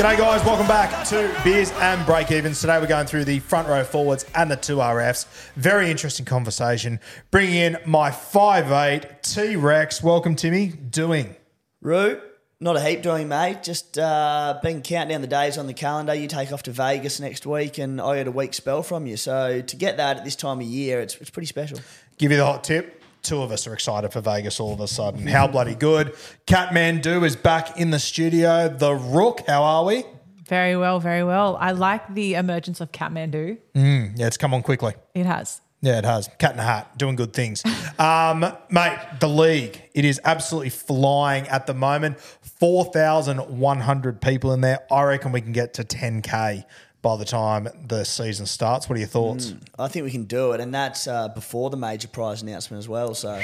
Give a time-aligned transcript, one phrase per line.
[0.00, 0.42] G'day, guys.
[0.46, 2.58] Welcome back to Beers and Breakevens.
[2.62, 5.26] Today, we're going through the front row forwards and the two RFs.
[5.56, 7.00] Very interesting conversation.
[7.30, 10.02] Bringing in my 5'8 T Rex.
[10.02, 10.68] Welcome, Timmy.
[10.68, 11.36] Doing.
[11.82, 12.18] Roo,
[12.60, 13.62] not a heap doing, mate.
[13.62, 16.14] Just uh, been counting down the days on the calendar.
[16.14, 19.18] You take off to Vegas next week, and I get a week spell from you.
[19.18, 21.78] So to get that at this time of year, it's, it's pretty special.
[22.16, 22.99] Give you the hot tip.
[23.22, 25.26] Two of us are excited for Vegas all of a sudden.
[25.26, 26.14] How bloody good.
[26.46, 28.68] Catmandu is back in the studio.
[28.68, 30.04] The Rook, how are we?
[30.48, 31.56] Very well, very well.
[31.60, 33.58] I like the emergence of Kathmandu.
[33.74, 34.94] Yeah, it's come on quickly.
[35.14, 35.60] It has.
[35.82, 36.28] Yeah, it has.
[36.38, 37.62] Cat in a hat, doing good things.
[38.00, 42.18] Um, mate, the league, it is absolutely flying at the moment.
[42.18, 44.78] 4,100 people in there.
[44.90, 46.64] I reckon we can get to 10K
[47.02, 48.88] by the time the season starts.
[48.88, 49.54] What are your thoughts?
[49.78, 52.88] I think we can do it, and that's uh, before the major prize announcement as
[52.88, 53.14] well.
[53.14, 53.40] So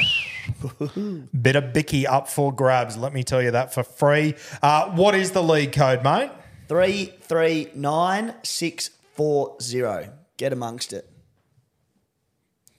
[1.43, 2.97] Bit of Bicky up for grabs.
[2.97, 4.34] Let me tell you that for free.
[4.62, 6.31] Uh, what is the league code, mate?
[6.69, 10.12] three, three, nine, six, four, zero.
[10.37, 11.09] Get amongst it.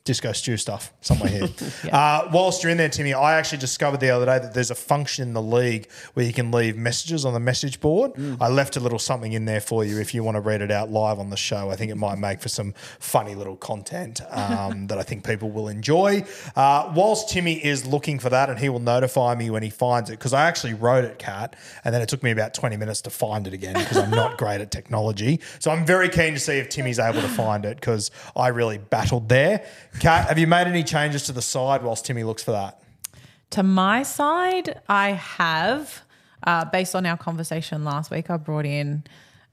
[0.07, 1.50] Disco stew stuff somewhere here.
[1.91, 4.75] uh, whilst you're in there, Timmy, I actually discovered the other day that there's a
[4.75, 8.13] function in the league where you can leave messages on the message board.
[8.40, 10.72] I left a little something in there for you if you want to read it
[10.72, 11.69] out live on the show.
[11.69, 15.51] I think it might make for some funny little content um, that I think people
[15.51, 16.24] will enjoy.
[16.56, 20.09] Uh, whilst Timmy is looking for that, and he will notify me when he finds
[20.09, 23.01] it, because I actually wrote it, Cat, and then it took me about 20 minutes
[23.01, 25.41] to find it again because I'm not great at technology.
[25.59, 28.78] So I'm very keen to see if Timmy's able to find it because I really
[28.78, 29.66] battled there.
[30.00, 32.81] Kat, have you made any changes to the side whilst Timmy looks for that?
[33.52, 36.02] To my side, I have,
[36.46, 39.03] uh, based on our conversation last week, I brought in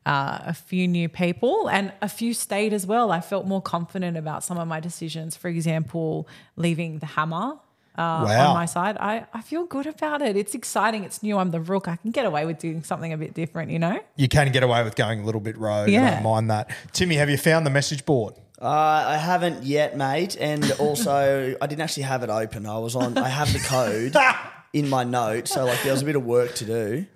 [0.05, 3.11] uh, a few new people and a few stayed as well.
[3.11, 5.35] I felt more confident about some of my decisions.
[5.37, 7.59] For example, leaving the hammer.
[7.97, 8.49] Uh, Wow.
[8.49, 10.37] On my side, I, I feel good about it.
[10.37, 11.05] It's exciting.
[11.05, 11.39] It's new.
[11.39, 11.87] I'm the rook.
[11.87, 14.01] I can get away with doing something a bit different, you know?
[14.17, 15.89] You can get away with going a little bit rogue.
[15.89, 16.15] I Yeah.
[16.15, 16.71] don't mind that.
[16.93, 18.35] Timmy, have you found the message board?
[18.61, 18.67] Uh,
[19.09, 22.67] I haven't yet, mate, and also I didn't actually have it open.
[22.67, 23.19] I was on.
[23.19, 24.15] I have the code
[24.73, 27.07] in my note, so like there was a bit of work to do.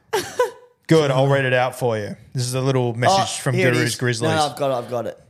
[0.88, 2.16] Good, I'll read it out for you.
[2.32, 3.97] This is a little message Oh, from here it Guru's is.
[3.97, 4.31] Grizzlies.
[4.31, 4.84] No, no, I've got it.
[4.84, 5.21] I've got it.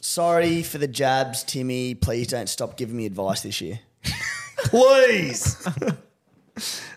[0.00, 1.94] Sorry for the jabs, Timmy.
[1.96, 3.80] Please don't stop giving me advice this year.
[4.64, 5.66] Please.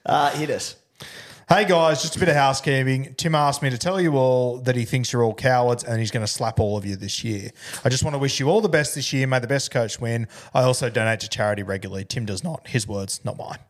[0.05, 0.75] Uh, hit us.
[1.49, 3.13] Hey guys, just a bit of housekeeping.
[3.15, 6.11] Tim asked me to tell you all that he thinks you're all cowards and he's
[6.11, 7.51] going to slap all of you this year.
[7.83, 9.27] I just want to wish you all the best this year.
[9.27, 10.27] May the best coach win.
[10.53, 12.05] I also donate to charity regularly.
[12.05, 12.67] Tim does not.
[12.67, 13.59] His words, not mine.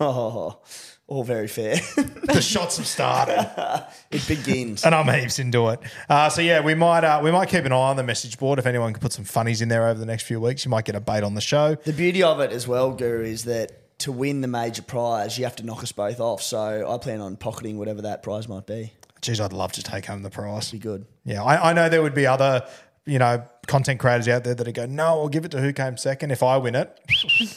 [0.00, 0.58] Oh,
[1.06, 1.76] all very fair.
[2.24, 3.86] The shots have started.
[4.10, 4.82] it begins.
[4.84, 5.78] and I'm heaps into it.
[6.08, 8.58] Uh, so yeah, we might uh, we might keep an eye on the message board.
[8.58, 10.86] If anyone can put some funnies in there over the next few weeks, you might
[10.86, 11.76] get a bait on the show.
[11.76, 15.44] The beauty of it as well, Guru, is that to win the major prize, you
[15.44, 16.42] have to knock us both off.
[16.42, 18.92] So I plan on pocketing whatever that prize might be.
[19.20, 20.70] Geez, I'd love to take home the prize.
[20.70, 21.06] Be good.
[21.24, 22.66] Yeah, I, I know there would be other
[23.04, 25.72] you know content creators out there that would go, no, I'll give it to who
[25.72, 26.98] came second if I win it.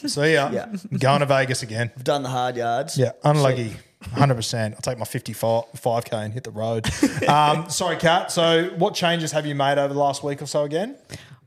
[0.07, 0.49] See ya.
[0.51, 0.75] Yeah.
[0.99, 1.91] Going to Vegas again.
[1.95, 2.97] I've done the hard yards.
[2.97, 3.75] Yeah, unlucky.
[4.13, 4.75] Hundred percent.
[4.75, 6.85] I'll take my 55 k and hit the road.
[7.27, 8.31] Um, sorry, Kat.
[8.31, 10.63] So, what changes have you made over the last week or so?
[10.63, 10.95] Again,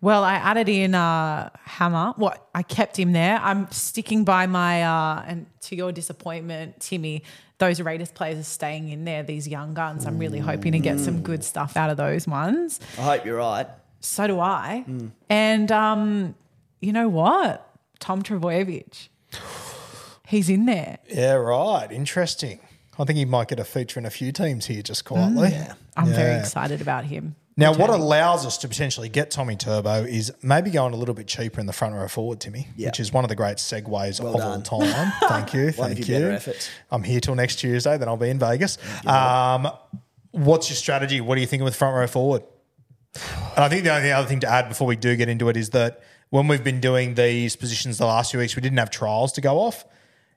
[0.01, 2.15] Well, I added in uh, Hammer.
[2.17, 3.39] What I kept him there.
[3.41, 7.23] I'm sticking by my uh, and to your disappointment, Timmy.
[7.59, 9.23] Those Raiders players are staying in there.
[9.23, 10.07] These young guns.
[10.07, 12.81] I'm really hoping to get some good stuff out of those ones.
[12.99, 13.67] I hope you're right.
[14.01, 14.85] So do I.
[15.29, 16.35] And um,
[16.81, 17.69] you know what?
[18.01, 19.09] Tom Trbojevic.
[20.29, 20.99] He's in there.
[21.09, 21.91] yeah, right.
[21.91, 22.61] Interesting.
[22.99, 25.57] I think he might get a feature in a few teams here, just quietly.
[25.97, 27.37] I'm very excited about him.
[27.57, 31.27] Now, what allows us to potentially get Tommy Turbo is maybe going a little bit
[31.27, 32.89] cheaper in the front row forward, Timmy, Yeah.
[32.89, 34.63] which is one of the great segues of done.
[34.71, 35.13] all time.
[35.29, 35.73] Thank you.
[35.73, 36.39] Thank you.
[36.91, 38.79] I'm here till next Tuesday, then I'll be in Vegas.
[39.07, 39.69] Um,
[40.31, 41.21] what's your strategy?
[41.21, 42.43] What are you thinking with front row forward?
[43.57, 45.57] And I think the only other thing to add before we do get into it
[45.57, 48.91] is that when we've been doing these positions the last few weeks, we didn't have
[48.91, 49.85] trials to go off.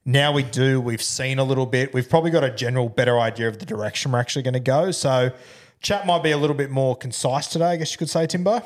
[0.06, 0.82] Now we do.
[0.82, 1.94] We've seen a little bit.
[1.94, 4.92] We've probably got a general better idea of the direction we're actually going to go.
[4.92, 5.32] So,
[5.80, 8.62] chat might be a little bit more concise today, I guess you could say, Timbo.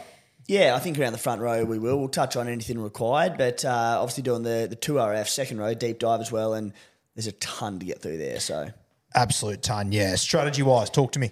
[0.48, 1.98] Yeah, I think around the front row we will.
[1.98, 5.74] We'll touch on anything required, but uh, obviously doing the the two RF second row
[5.74, 6.72] deep dive as well, and
[7.16, 8.40] there's a ton to get through there.
[8.40, 8.70] So
[9.16, 9.92] Absolute ton.
[9.92, 10.16] Yeah.
[10.16, 11.32] Strategy wise, talk to me.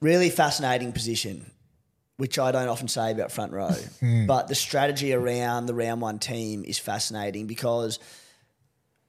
[0.00, 1.50] really fascinating position,
[2.18, 3.74] which I don't often say about front row.
[4.26, 7.98] but the strategy around the round one team is fascinating because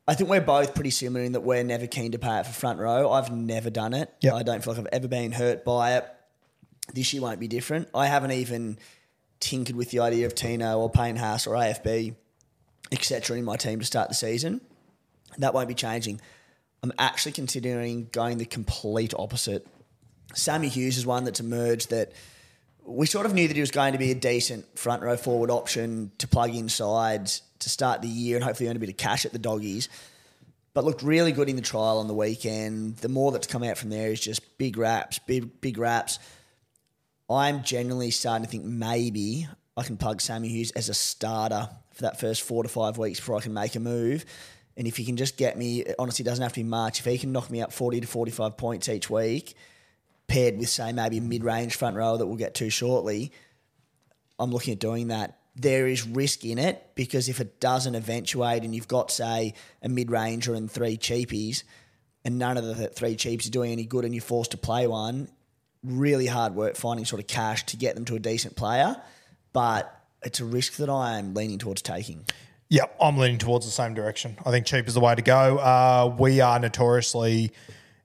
[0.10, 2.52] I think we're both pretty similar in that we're never keen to pay it for
[2.52, 3.12] front row.
[3.12, 4.12] I've never done it.
[4.22, 4.34] Yep.
[4.34, 6.12] I don't feel like I've ever been hurt by it.
[6.92, 7.90] This year won't be different.
[7.94, 8.80] I haven't even
[9.40, 12.16] tinkered with the idea of Tino or Payne Haas or AFB,
[12.92, 13.38] etc.
[13.38, 14.62] in my team to start the season.
[15.38, 16.20] That won't be changing.
[16.82, 19.68] I'm actually considering going the complete opposite.
[20.34, 22.14] Sammy Hughes is one that's emerged that
[22.84, 25.52] we sort of knew that he was going to be a decent front row forward
[25.52, 27.30] option to plug inside
[27.60, 29.90] to start the year and hopefully earn a bit of cash at the doggies.
[30.74, 32.98] But looked really good in the trial on the weekend.
[32.98, 36.20] The more that's come out from there is just big raps, big big raps.
[37.30, 39.48] I'm generally starting to think maybe
[39.78, 43.20] I can plug Sammy Hughes as a starter for that first four to five weeks
[43.20, 44.26] before I can make a move.
[44.78, 47.00] And if he can just get me, honestly, doesn't have to be much.
[47.00, 49.56] If he can knock me up 40 to 45 points each week,
[50.28, 53.32] paired with, say, maybe a mid range front row that we'll get to shortly,
[54.40, 55.39] I'm looking at doing that.
[55.56, 59.90] There is risk in it because if it doesn't eventuate and you've got, say, a
[59.90, 61.64] mid ranger and three cheapies,
[62.26, 64.88] and none of the three cheaps are doing any good and you're forced to play
[64.88, 65.30] one,
[65.84, 68.96] really hard work finding sort of cash to get them to a decent player.
[69.54, 72.26] But it's a risk that I am leaning towards taking.
[72.70, 74.38] Yep, I'm leaning towards the same direction.
[74.46, 75.58] I think cheap is the way to go.
[75.58, 77.52] Uh, we are notoriously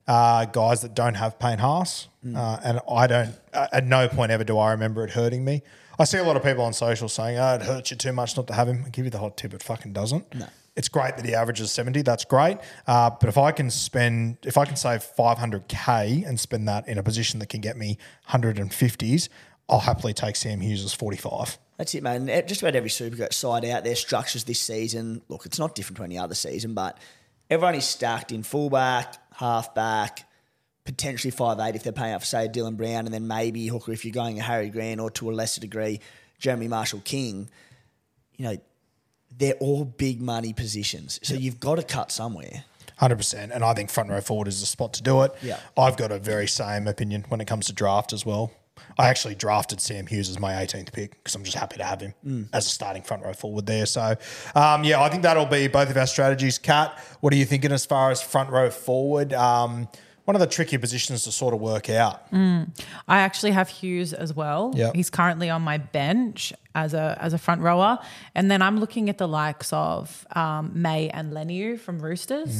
[0.06, 3.34] uh, guys that don't have Payne Haas, uh, and I don't.
[3.52, 5.62] At no point ever do I remember it hurting me.
[5.98, 8.36] I see a lot of people on social saying, "Oh, it hurts you too much
[8.36, 10.34] not to have him." I give you the hot tip: it fucking doesn't.
[10.34, 10.46] No.
[10.76, 12.02] It's great that he averages seventy.
[12.02, 12.58] That's great.
[12.86, 16.66] Uh, but if I can spend, if I can save five hundred k and spend
[16.68, 19.28] that in a position that can get me hundred and fifties,
[19.68, 21.58] I'll happily take Sam Hughes' as forty five.
[21.78, 22.28] That's it, man.
[22.28, 25.22] Eh, Just about every super side out there structures this season.
[25.28, 26.98] Look, it's not different to any other season, but
[27.50, 30.28] everyone is stacked in fullback, halfback,
[30.84, 33.92] potentially five eight if they're paying up for say Dylan Brown, and then maybe hooker
[33.92, 36.00] if you're going a Harry Grant or to a lesser degree
[36.38, 37.48] Jeremy Marshall King.
[38.36, 38.56] You know,
[39.36, 42.64] they're all big money positions, so you've got to cut somewhere.
[42.98, 45.32] Hundred percent, and I think front row forward is the spot to do it.
[45.42, 45.58] Yeah.
[45.76, 48.52] I've got a very same opinion when it comes to draft as well.
[48.98, 52.00] I actually drafted Sam Hughes as my 18th pick because I'm just happy to have
[52.00, 52.48] him Mm.
[52.52, 53.86] as a starting front row forward there.
[53.86, 54.14] So,
[54.54, 56.58] um, yeah, I think that'll be both of our strategies.
[56.58, 59.32] Kat, what are you thinking as far as front row forward?
[59.32, 59.88] Um,
[60.24, 62.32] one of the trickier positions to sort of work out.
[62.32, 64.72] I actually have Hughes as well.
[64.74, 64.94] Yep.
[64.94, 67.98] He's currently on my bench as a as a front rower,
[68.34, 72.54] and then I'm looking at the likes of um, May and Leniu from Roosters.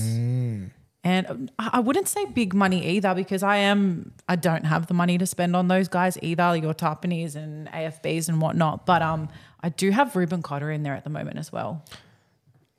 [1.07, 4.87] And um, I I wouldn't say big money either because I am I don't have
[4.87, 8.87] the money to spend on those guys either, your Tapines and AFBs and whatnot.
[8.87, 9.29] But um,
[9.63, 11.85] I do have Ruben Cotter in there at the moment as well.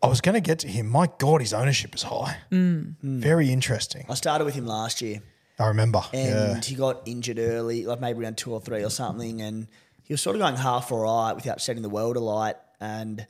[0.06, 0.88] I was going to get to him.
[0.88, 2.38] My God, his ownership is high.
[2.52, 2.94] Mm.
[3.02, 4.06] Very interesting.
[4.08, 5.24] I started with him last year.
[5.58, 6.04] I remember.
[6.14, 6.62] and yeah.
[6.62, 9.68] he got injured early, like maybe around two or three or something, and
[10.04, 12.56] he was sort of going half all right without setting the world alight.
[12.80, 13.26] And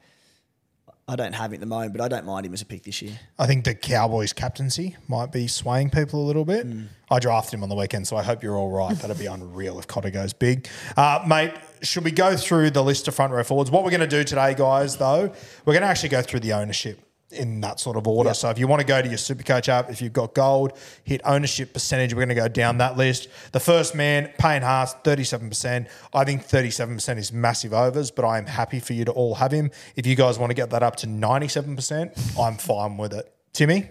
[1.07, 2.83] I don't have him at the moment, but I don't mind him as a pick
[2.83, 3.17] this year.
[3.39, 6.67] I think the Cowboys captaincy might be swaying people a little bit.
[7.09, 8.97] I drafted him on the weekend, so I hope you're all right.
[8.97, 10.67] That'd be unreal if Cotter goes big.
[10.97, 13.71] Uh, mate, should we go through the list of front row forwards?
[13.71, 15.31] What we're going to do today, guys, though,
[15.65, 16.99] we're going to actually go through the ownership
[17.31, 18.33] in that sort of order.
[18.33, 21.21] So if you want to go to your Supercoach app, if you've got gold, hit
[21.25, 22.13] ownership percentage.
[22.13, 23.27] We're going to go down that list.
[23.51, 25.87] The first man, Payne Haas, 37%.
[26.13, 29.51] I think 37% is massive overs, but I am happy for you to all have
[29.51, 29.71] him.
[29.95, 33.31] If you guys want to get that up to 97%, I'm fine with it.
[33.53, 33.89] Timmy?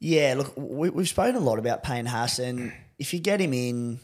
[0.00, 3.52] Yeah, look, we, we've spoken a lot about Payne Haas, and if you get him
[3.52, 3.98] in,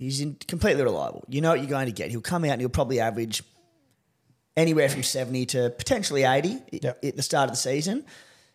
[0.00, 1.24] he's in, completely reliable.
[1.28, 2.10] You know what you're going to get.
[2.10, 3.42] He'll come out and he'll probably average
[4.56, 7.04] anywhere from 70 to potentially 80 Yep.
[7.04, 8.04] at the start of the season.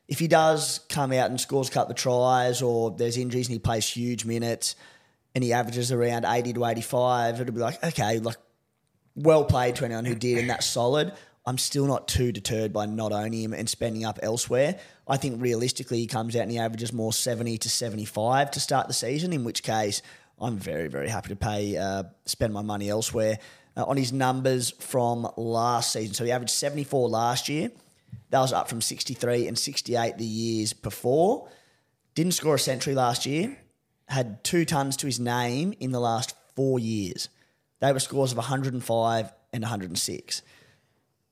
[0.07, 3.53] If he does come out and scores a couple of tries or there's injuries and
[3.53, 4.75] he plays huge minutes
[5.33, 8.37] and he averages around 80 to 85, it'll be like, okay, like
[9.15, 11.13] well played to anyone who did, and that's solid.
[11.47, 14.79] I'm still not too deterred by not owning him and spending up elsewhere.
[15.07, 18.87] I think realistically, he comes out and he averages more 70 to 75 to start
[18.87, 20.01] the season, in which case,
[20.39, 23.39] I'm very, very happy to pay, uh, spend my money elsewhere.
[23.77, 27.71] Uh, on his numbers from last season, so he averaged 74 last year.
[28.29, 31.49] That was up from 63 and 68 the years before.
[32.15, 33.57] Didn't score a century last year.
[34.07, 37.27] Had two tons to his name in the last four years.
[37.81, 40.41] They were scores of 105 and 106.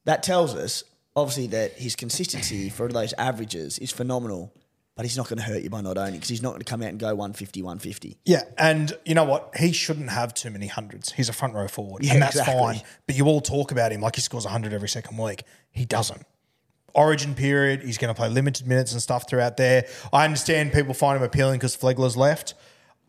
[0.06, 0.84] That tells us,
[1.16, 4.54] obviously, that his consistency for those averages is phenomenal,
[4.96, 6.66] but he's not going to hurt you by not owning because he's not going to
[6.66, 8.18] come out and go 150, 150.
[8.26, 9.56] Yeah, and you know what?
[9.58, 11.12] He shouldn't have too many hundreds.
[11.14, 12.60] He's a front row forward, Yeah, and that's exactly.
[12.60, 12.82] fine.
[13.08, 15.44] But you all talk about him like he scores 100 every second week.
[15.72, 16.24] He doesn't.
[16.96, 19.88] Origin period, he's going to play limited minutes and stuff throughout there.
[20.12, 22.54] I understand people find him appealing because Flegler's left.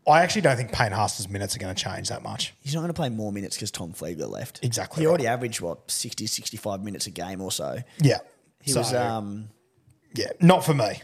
[0.07, 2.53] I actually don't think Payne Haas's minutes are going to change that much.
[2.61, 4.63] He's not going to play more minutes because Tom Flegler left.
[4.63, 7.77] Exactly He already averaged, what, 60, 65 minutes a game or so.
[7.99, 8.19] Yeah.
[8.61, 9.49] He So, was, um,
[10.15, 11.01] yeah, not for me.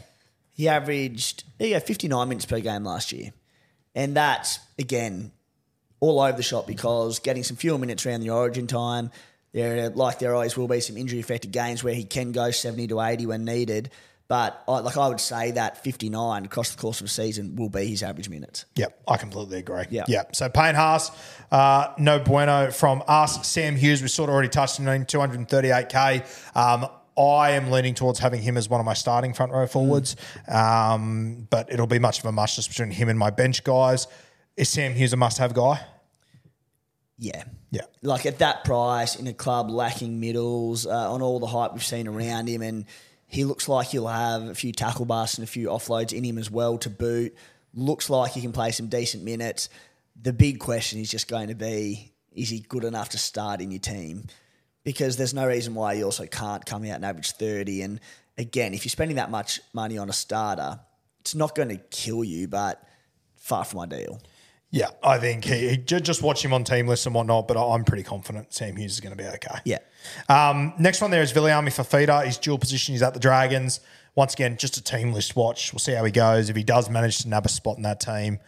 [0.61, 3.33] He averaged there you go, 59 minutes per game last year.
[3.95, 5.31] And that's, again,
[5.99, 9.09] all over the shop because getting some fewer minutes around the origin time,
[9.53, 12.87] there like there always will be some injury affected games where he can go 70
[12.89, 13.89] to 80 when needed.
[14.27, 17.69] But I, like I would say that 59 across the course of a season will
[17.69, 18.65] be his average minutes.
[18.75, 19.85] Yep, I completely agree.
[19.89, 20.05] Yeah.
[20.07, 20.35] Yep.
[20.35, 21.09] So Payne Haas,
[21.51, 23.47] uh, no bueno from us.
[23.47, 26.55] Sam Hughes, we sort of already touched on him, 238k.
[26.55, 26.87] Um,
[27.21, 30.15] I am leaning towards having him as one of my starting front row forwards,
[30.47, 34.07] um, but it'll be much of a much just between him and my bench guys.
[34.57, 35.83] Is Sam Hughes a must-have guy?
[37.17, 37.43] Yeah.
[37.69, 37.83] Yeah.
[38.01, 41.83] Like at that price in a club lacking middles, uh, on all the hype we've
[41.83, 42.85] seen around him, and
[43.27, 46.37] he looks like he'll have a few tackle busts and a few offloads in him
[46.37, 47.33] as well to boot.
[47.73, 49.69] Looks like he can play some decent minutes.
[50.21, 53.71] The big question is just going to be is he good enough to start in
[53.71, 54.25] your team?
[54.83, 57.83] Because there's no reason why you also can't come out and average 30.
[57.83, 57.99] And
[58.37, 60.79] again, if you're spending that much money on a starter,
[61.19, 62.83] it's not going to kill you, but
[63.35, 64.19] far from ideal.
[64.71, 67.83] Yeah, I think he, he just watch him on team lists and whatnot, but I'm
[67.83, 69.59] pretty confident Sam Hughes is going to be okay.
[69.65, 69.79] Yeah.
[70.29, 72.23] Um, next one there is Viliami Fafita.
[72.25, 72.93] He's dual position.
[72.93, 73.81] He's at the Dragons.
[74.15, 75.73] Once again, just a team list watch.
[75.73, 76.49] We'll see how he goes.
[76.49, 78.39] If he does manage to nab a spot in that team,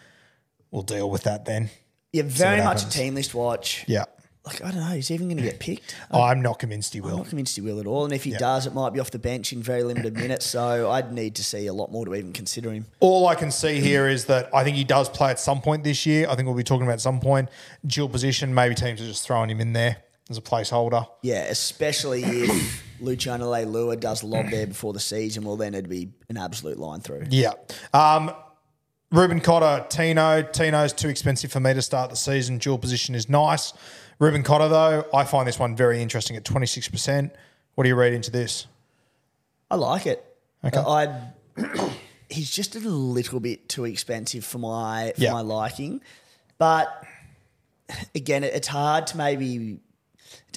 [0.71, 1.69] we'll deal with that then.
[2.13, 2.95] Yeah, very much happens.
[2.95, 3.83] a team list watch.
[3.87, 4.05] Yeah.
[4.45, 5.95] Like, I don't know, he's even going to get picked.
[6.11, 7.17] I'm not convinced he I'm will.
[7.17, 8.03] not convinced he will at all.
[8.03, 10.45] And if he does, it might be off the bench in very limited minutes.
[10.45, 12.85] So I'd need to see a lot more to even consider him.
[12.99, 15.85] All I can see here is that I think he does play at some point
[15.85, 16.27] this year.
[16.29, 17.47] I think we'll be talking about at some point.
[17.87, 19.97] Dual position, maybe teams are just throwing him in there
[20.29, 21.07] as a placeholder.
[21.21, 25.45] Yeah, especially if Luciano Leilua does lob there before the season.
[25.45, 27.27] Well, then it'd be an absolute line through.
[27.29, 27.53] Yeah.
[27.93, 28.31] Um,
[29.11, 30.41] Ruben Cotter, Tino.
[30.41, 32.57] Tino's too expensive for me to start the season.
[32.57, 33.71] Dual position is nice.
[34.23, 37.29] Ruben Cotter, though, I find this one very interesting at 26%.
[37.75, 38.67] What do you read into this?
[39.69, 40.23] I like it.
[40.63, 40.77] Okay.
[40.77, 41.91] Uh, I
[42.29, 45.33] he's just a little bit too expensive for my for Yeah.
[45.33, 45.99] my liking,
[46.57, 47.03] but
[48.15, 49.79] again, it- it's hard to maybe.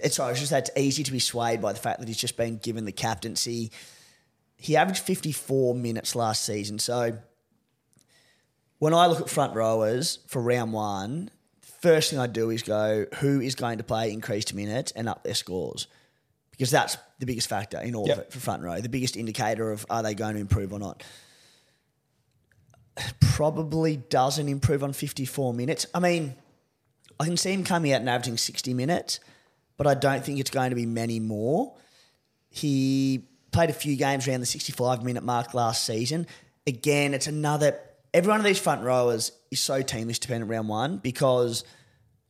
[0.01, 2.19] It's sorry, it's just that it's easy to be swayed by the fact that he's
[2.19, 3.73] just been given the captaincy.
[4.59, 7.19] He averaged fifty four minutes last season, so
[8.79, 11.31] when I look at front rowers for round one,
[11.81, 15.25] first thing I do is go, who is going to play increased minutes and up
[15.25, 15.87] their scores?
[16.51, 18.17] Because that's the biggest factor in all Yep.
[18.19, 18.81] of it for front row.
[18.81, 21.03] The biggest indicator of are they going to improve or not.
[23.21, 25.87] Probably doesn't improve on 54 minutes.
[25.95, 26.35] I mean,
[27.21, 29.21] I can see him coming out and averaging 60 minutes,
[29.77, 31.75] but I don't think it's going to be many more.
[32.49, 36.27] He played a few games around the 65 minute mark last season.
[36.67, 37.79] Again, it's another.
[38.17, 41.65] Every one of these front rowers is so teamless dependent round one because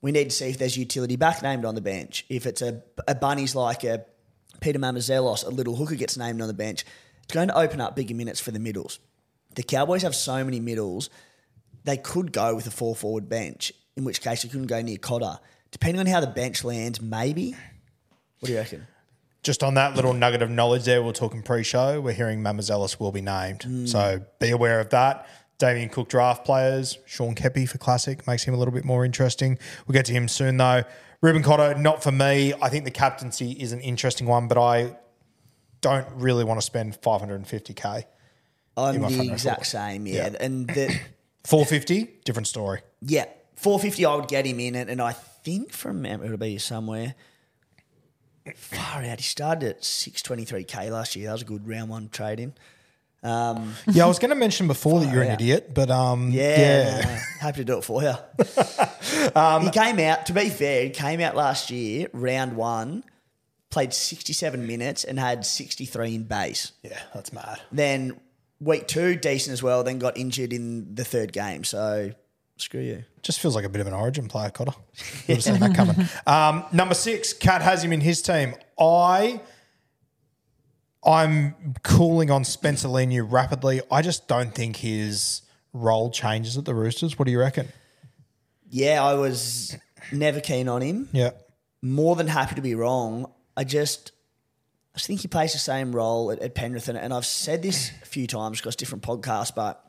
[0.02, 2.26] we need to see if there's utility back named on the bench.
[2.28, 4.04] If it's a, a bunnies like a
[4.60, 6.84] Peter Mamouzelos, a little hooker gets named on the bench,
[7.22, 8.98] it's going to open up bigger minutes for the middles.
[9.54, 11.08] The Cowboys have so many middles,
[11.84, 14.98] they could go with a four forward bench, in which case you couldn't go near
[14.98, 15.38] Cotter.
[15.70, 17.52] Depending on how the bench lands, maybe.
[18.40, 18.88] What do you reckon?
[19.44, 22.00] Just on that little nugget of knowledge there, we're talking pre-show.
[22.00, 23.86] We're hearing Mamouzelos will be named, hmm.
[23.86, 25.28] so be aware of that.
[25.58, 29.58] Damien Cook draft players, Sean Kepi for Classic makes him a little bit more interesting.
[29.86, 30.84] We'll get to him soon though.
[31.22, 32.52] Ruben Cotter, not for me.
[32.60, 34.96] I think the captaincy is an interesting one, but I
[35.80, 38.04] don't really want to spend 550k
[38.76, 40.30] I'm the exact same, yeah.
[40.30, 40.36] Yeah.
[40.40, 40.88] And the,
[41.44, 42.82] 450, different story.
[43.00, 44.88] yeah, 450, I would get him in it.
[44.88, 47.14] And I think from memory, it'll be somewhere
[48.54, 49.18] far out.
[49.18, 51.26] He started at 623k last year.
[51.26, 52.54] That was a good round one trade in.
[53.26, 55.40] Um, Yeah, I was going to mention before that you're an out.
[55.40, 56.58] idiot, but um, yeah,
[57.00, 57.20] yeah.
[57.40, 58.14] happy to do it for you.
[59.34, 63.02] Um, he came out, to be fair, he came out last year, round one,
[63.70, 66.72] played 67 minutes and had 63 in base.
[66.82, 67.60] Yeah, that's mad.
[67.72, 68.20] Then
[68.60, 71.64] week two, decent as well, then got injured in the third game.
[71.64, 72.12] So
[72.56, 73.04] screw you.
[73.22, 74.74] Just feels like a bit of an origin player, Cotter.
[74.94, 75.96] Seen that coming.
[76.26, 78.54] Um, number six, Cat has him in his team.
[78.78, 79.40] I,
[81.06, 83.80] I'm cooling on Spencer Leniu rapidly.
[83.90, 87.18] I just don't think his role changes at the Roosters.
[87.18, 87.68] What do you reckon?
[88.68, 89.76] Yeah, I was
[90.12, 91.08] never keen on him.
[91.12, 91.30] Yeah.
[91.80, 93.32] More than happy to be wrong.
[93.56, 94.10] I just,
[94.94, 97.92] I think he plays the same role at, at Penrith, and, and I've said this
[98.02, 99.82] a few times across different podcasts, but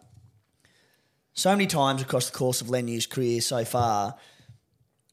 [1.34, 4.16] so many times across the course of Leniu's career so far,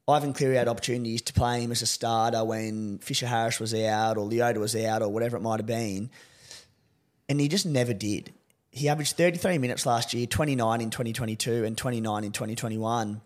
[0.07, 4.19] Ivan Cleary had opportunities to play him as a starter when Fisher Harris was out
[4.19, 6.11] or Leota was out or whatever it might have been,
[7.29, 8.33] and he just never did.
[8.71, 13.21] He averaged 33 minutes last year, 29 in 2022 and 29 in 2021.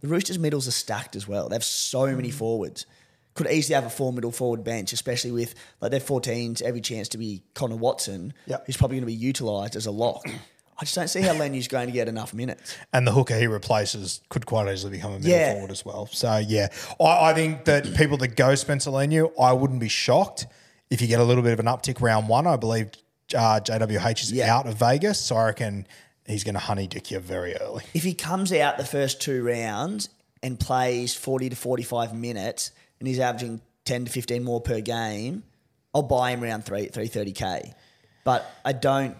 [0.00, 1.48] The Roosters' middles are stacked as well.
[1.48, 2.16] They have so mm.
[2.16, 2.86] many forwards.
[3.34, 7.08] Could easily have a four middle forward bench, especially with like their 14s, every chance
[7.08, 8.66] to be Connor Watson, Yep.
[8.66, 10.24] who's probably going to be utilised as a lock.
[10.78, 12.76] I just don't see how Leniu's going to get enough minutes.
[12.92, 15.52] And the hooker he replaces could quite easily become a middle Yeah.
[15.52, 16.06] forward as well.
[16.10, 16.68] So, yeah,
[17.00, 20.46] I, I think that people that go Spencer Leniu, I wouldn't be shocked
[20.90, 22.46] if you get a little bit of an uptick round one.
[22.46, 22.90] I believe
[23.36, 24.54] uh, JWH is Yeah.
[24.54, 25.20] out of Vegas.
[25.20, 25.86] So I reckon
[26.26, 27.84] he's going to honey dick you very early.
[27.94, 30.08] If he comes out the first two rounds
[30.42, 35.44] and plays 40 to 45 minutes and he's averaging 10 to 15 more per game,
[35.94, 37.72] I'll buy him round three, 330k.
[38.24, 39.16] But I don't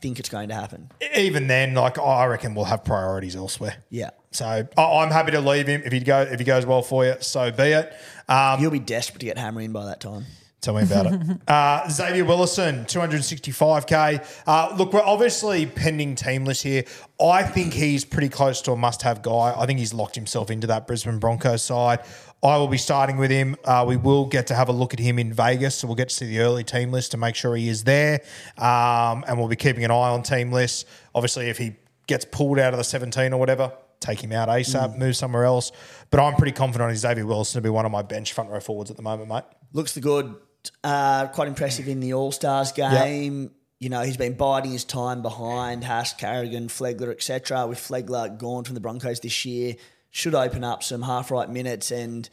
[0.00, 0.90] think it's going to happen.
[1.16, 3.76] Even then, like I reckon we'll have priorities elsewhere.
[3.90, 4.10] Yeah.
[4.30, 4.66] So I-
[5.02, 7.14] I'm happy to leave him if he go if he goes well for you.
[7.20, 7.92] So be it.
[8.28, 10.24] Um, You'll be desperate to get Hammer in by that time.
[10.60, 11.20] Tell me about it.
[11.48, 14.42] Uh, Xavier Willison, 265k.
[14.46, 16.84] Uh, look, we're obviously pending team list here.
[17.20, 19.54] I think he's pretty close to a must-have guy.
[19.56, 22.00] I think he's locked himself into that Brisbane Broncos side.
[22.42, 23.56] I will be starting with him.
[23.64, 26.10] Uh, we will get to have a look at him in Vegas, so we'll get
[26.10, 28.20] to see the early team list to make sure he is there.
[28.56, 30.84] Um, and we'll be keeping an eye on team lists.
[31.14, 31.74] Obviously, if he
[32.06, 35.72] gets pulled out of the 17 or whatever, take him out ASAP, move somewhere else.
[36.10, 38.60] But I'm pretty confident on Xavier Willison to be one of my bench front row
[38.60, 39.44] forwards at the moment, mate.
[39.72, 40.36] looks the good.
[40.84, 43.50] Uh, quite impressive in the All Stars game.
[43.80, 47.66] You know, he's been biding his time behind Haas, Carrigan, Flegler, etc.
[47.66, 49.76] With Flegler gone from the Broncos this year,
[50.10, 51.90] should open up some half right minutes.
[51.90, 52.28] And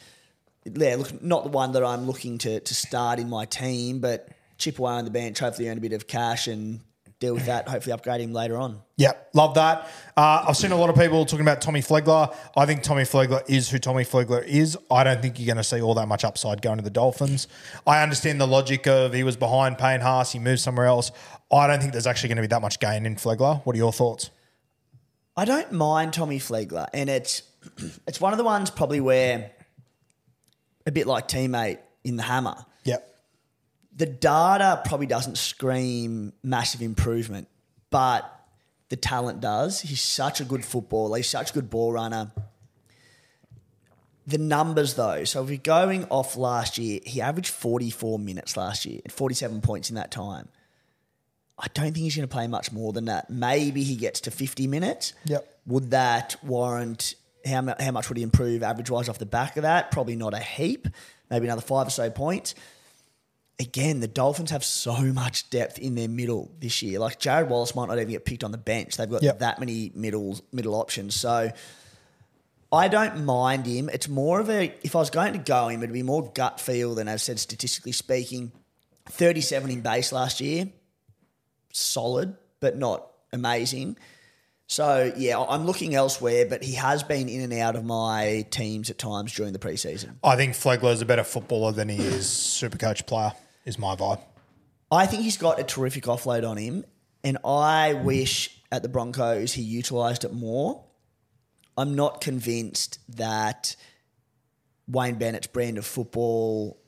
[0.66, 4.30] yeah, look, not the one that I'm looking to to start in my team, but
[4.58, 6.80] chip away on the bench, hopefully earn a bit of cash and
[7.20, 7.68] deal with that.
[7.68, 8.82] Hopefully upgrade him later on.
[8.98, 9.90] Yeah, love that.
[10.16, 12.36] Uh, I've seen a lot of people talking about Tommy Flegler.
[12.56, 14.78] I think Tommy Flegler is who Tommy Flegler is.
[14.90, 17.48] I don't think you're going to see all that much upside going to the Dolphins.
[17.86, 21.12] I understand the logic of he was behind Payne Haas, he moved somewhere else.
[21.52, 23.62] I don't think there's actually going to be that much gain in Flegler.
[23.66, 24.30] What are your thoughts?
[25.38, 27.44] I don't mind Tommy Flegler, and it's
[28.08, 29.52] it's one of the ones probably where
[30.86, 32.56] a bit like teammate in the Hammer.
[32.84, 33.08] Yep.
[33.96, 37.48] the data probably doesn't scream massive improvement,
[37.90, 38.32] but
[38.90, 39.82] the talent does.
[39.82, 41.18] He's such a good footballer.
[41.18, 42.32] He's such a good ball runner.
[44.28, 48.86] The numbers, though, so if we're going off last year, he averaged 44 minutes last
[48.86, 50.48] year and 47 points in that time.
[51.58, 53.30] I don't think he's going to play much more than that.
[53.30, 55.14] Maybe he gets to 50 minutes.
[55.26, 55.60] Yep.
[55.68, 59.64] Would that warrant how, how much would he improve average wise off the back of
[59.64, 59.92] that?
[59.92, 60.88] Probably not a heap.
[61.30, 62.56] Maybe another five or so points
[63.60, 67.00] again, the Dolphins have so much depth in their middle this year.
[67.00, 68.98] Like Jarrod Wallace might not even get picked on the bench.
[68.98, 69.40] They've got Yep.
[69.40, 71.16] that many middle middle options.
[71.16, 71.52] So
[72.72, 73.90] I don't mind him.
[73.90, 76.60] It's more of a if I was going to go him, it'd be more gut
[76.60, 78.52] feel than I've said statistically speaking.
[79.08, 80.68] 37 in base last year.
[81.72, 83.98] Solid, but not amazing.
[84.68, 88.90] So yeah, I'm looking elsewhere, but he has been in and out of my teams
[88.90, 90.16] at times during the preseason.
[90.24, 93.34] I think Flegler's a better footballer than he is super coach player,
[93.66, 94.22] is my vibe.
[94.92, 96.84] I think he's got a terrific offload on him,
[97.24, 100.84] and I wish at the Broncos he utilised it more.
[101.78, 103.76] I'm not convinced that
[104.88, 106.80] Wayne Bennett's brand of football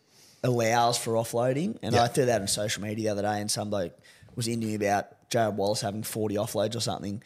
[0.44, 2.04] allows for offloading, and Yeah.
[2.04, 3.94] I threw that on social media the other day, and some bloke
[4.36, 7.22] was into me about Jarrod Wallace having 40 offloads or something.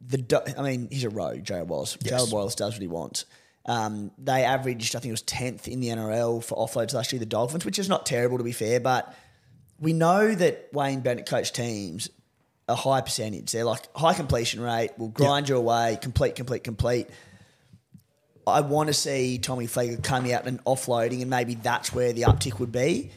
[0.00, 1.96] The I mean, he's a rogue, Jarrod Wallace.
[1.98, 3.26] Jarrod Wallace does what he wants.
[3.66, 7.20] Um, they averaged, I think it was 10th in the NRL for offloads last year,
[7.20, 9.14] the Dolphins, which is not terrible to be fair, but
[9.78, 12.10] we know that Wayne Bennett coached teams
[12.68, 13.52] a high percentage.
[13.52, 17.08] They're like high completion rate, will grind you away, complete, complete, complete.
[18.46, 22.22] I want to see Tommy Flegler coming out and offloading, and maybe that's where the
[22.22, 23.10] uptick would be.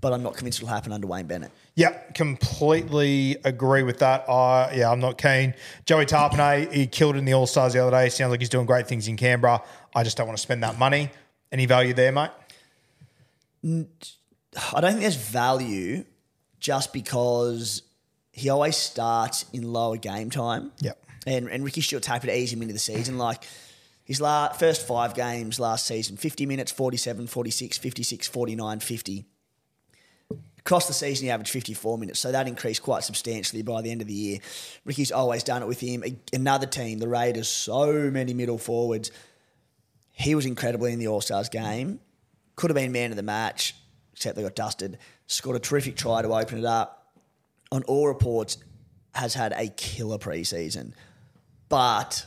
[0.00, 1.50] But I'm not convinced it'll happen under Wayne Bennett.
[1.78, 4.28] Yeah, completely agree with that.
[4.28, 5.54] Uh, yeah, I'm not keen.
[5.84, 8.08] Joey Tapine, he killed in the All Stars the other day.
[8.08, 9.62] Sounds like he's doing great things in Canberra.
[9.94, 11.08] I just don't want to spend that money.
[11.52, 12.30] Any value there, mate?
[13.62, 16.04] I don't think there's value
[16.58, 17.82] just because
[18.32, 20.72] he always starts in lower game time.
[20.80, 21.00] Yep.
[21.28, 23.18] And, and Ricky Stuart's happy to ease him into the season.
[23.18, 23.44] Like
[24.02, 29.26] his la- first five games last season 50 minutes, 47, 46, 56, 49, 50.
[30.68, 34.02] Across the season, he averaged 54 minutes, so that increased quite substantially by the end
[34.02, 34.38] of the year.
[34.84, 36.04] Ricky's always done it with him.
[36.30, 39.10] Another team, the Raiders, so many middle forwards.
[40.12, 42.00] He was incredible in the All Stars game.
[42.54, 43.76] Could have been man of the match,
[44.12, 44.98] except they got dusted.
[45.26, 47.14] Scored a terrific try to open it up.
[47.72, 48.58] On all reports,
[49.14, 50.92] has had a killer preseason.
[51.70, 52.26] But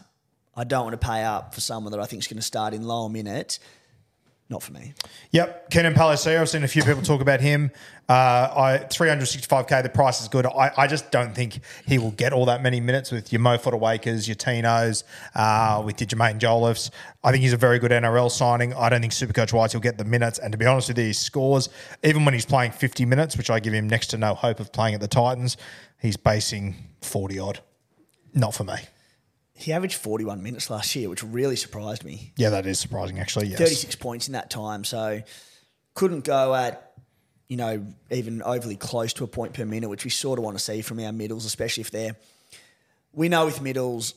[0.56, 2.74] I don't want to pay up for someone that I think is going to start
[2.74, 3.60] in lower minutes.
[4.52, 4.94] Not for me.
[5.32, 6.42] Yep, Keenan Palasia.
[6.42, 7.72] I've seen a few people talk about him.
[8.10, 9.82] Uh, I 365k.
[9.82, 10.46] The price is good.
[10.46, 13.58] I, I just don't think he will get all that many minutes with your Mo
[13.58, 16.92] Wakers, your Tinos, uh, with your Jaimin Jolliffe.
[17.24, 18.74] I think he's a very good NRL signing.
[18.74, 20.38] I don't think Supercoach White will get the minutes.
[20.38, 21.70] And to be honest with you, he scores,
[22.04, 24.74] even when he's playing 50 minutes, which I give him next to no hope of
[24.74, 25.56] playing at the Titans,
[25.98, 27.60] he's basing 40 odd.
[28.34, 28.76] Not for me.
[29.62, 32.34] He averaged 41 minutes last year, which really surprised me.
[32.36, 33.48] Yeah, that is surprising, actually.
[33.48, 33.60] Yes.
[33.60, 34.84] 36 points in that time.
[34.84, 35.22] So
[35.94, 36.94] couldn't go at,
[37.48, 40.58] you know, even overly close to a point per minute, which we sort of want
[40.58, 42.16] to see from our middles, especially if they're.
[43.14, 44.16] We know with middles,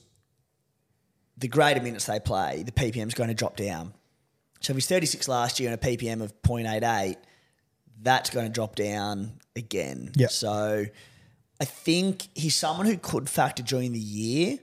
[1.37, 3.93] the greater minutes they play, the PPM is going to drop down.
[4.61, 7.17] So if he's 36 last year and a PPM of 0.88,
[8.01, 10.13] that's going to drop down again.
[10.17, 10.31] Yep.
[10.31, 10.87] So
[11.61, 14.59] I think he's someone who could factor during the year,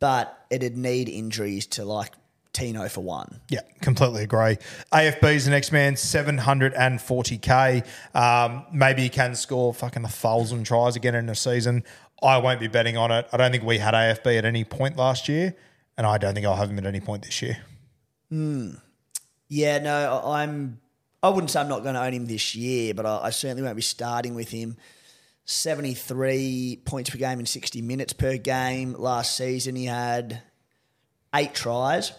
[0.00, 2.12] but it'd need injuries to like
[2.52, 3.40] Tino for one.
[3.50, 4.56] Yeah, completely agree.
[4.92, 7.84] AFB is the next man, 740k.
[8.14, 11.84] Um, maybe he can score fucking a thousand tries again in a season.
[12.22, 13.28] I won't be betting on it.
[13.32, 15.54] I don't think we had AFB at any point last year,
[15.96, 17.58] and I don't think I'll have him at any point this year.
[18.28, 18.70] Hmm.
[19.48, 20.80] Yeah, no, I- I'm.
[21.20, 23.62] I wouldn't say I'm not going to own him this year, but I, I certainly
[23.62, 24.76] won't be starting with him.
[25.50, 28.92] 73 points per game in 60 minutes per game.
[28.92, 30.42] Last season, he had
[31.34, 32.12] eight tries.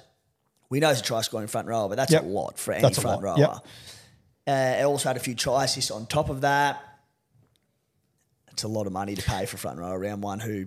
[0.72, 2.24] We know he's a try scoring front rower, but that's Yep.
[2.24, 3.38] a lot for any That's front rower.
[3.38, 3.66] yep.
[4.48, 6.82] Uh, he also had a few try assists on top of that.
[8.52, 10.66] It's a lot of money to pay for front rower around one who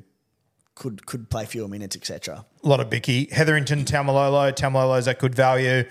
[0.77, 2.47] could could play fewer minutes, etc.
[2.63, 3.29] A lot of Bicky.
[3.33, 4.53] Hetherington, Taumalolo.
[4.53, 5.85] Taumalolo's at good value.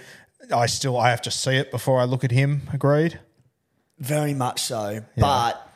[0.55, 2.61] I still I have to see it before I look at him.
[2.71, 3.19] Agreed.
[3.99, 5.67] Very much so, but.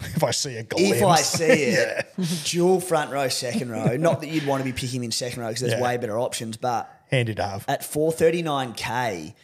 [0.16, 0.98] If I see a glimpse.
[0.98, 2.06] If I see it,
[2.44, 3.96] dual front row, second row.
[3.96, 5.82] Not that you'd want to be picking him in second row because there's Yeah.
[5.82, 7.64] way better options, but handy to have.
[7.68, 9.34] at 439k,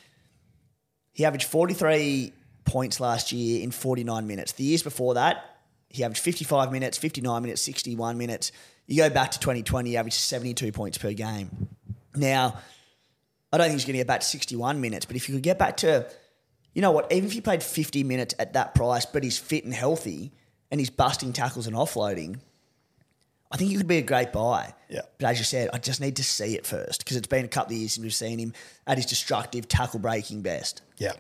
[1.13, 2.33] he averaged 43
[2.65, 4.53] points last year in 49 minutes.
[4.53, 5.45] The years before that,
[5.89, 8.53] he averaged 55 minutes, 59 minutes, 61 minutes.
[8.87, 11.69] You go back to 2020, he averaged 72 points per game.
[12.15, 12.59] Now,
[13.53, 15.43] I don't think he's going to get back to 61 minutes, but if you could
[15.43, 16.07] get back to,
[16.75, 19.65] you know what, even if he played 50 minutes at that price, but he's fit
[19.65, 20.33] and healthy
[20.71, 22.39] and he's busting tackles and offloading,
[23.53, 24.75] I think he could be a great buy.
[24.89, 25.01] Yeah.
[25.19, 27.49] But as you said, I just need to see it first because it's been a
[27.49, 28.53] couple of years since we've seen him
[28.87, 30.83] at his destructive tackle breaking best.
[30.99, 31.13] Yeah.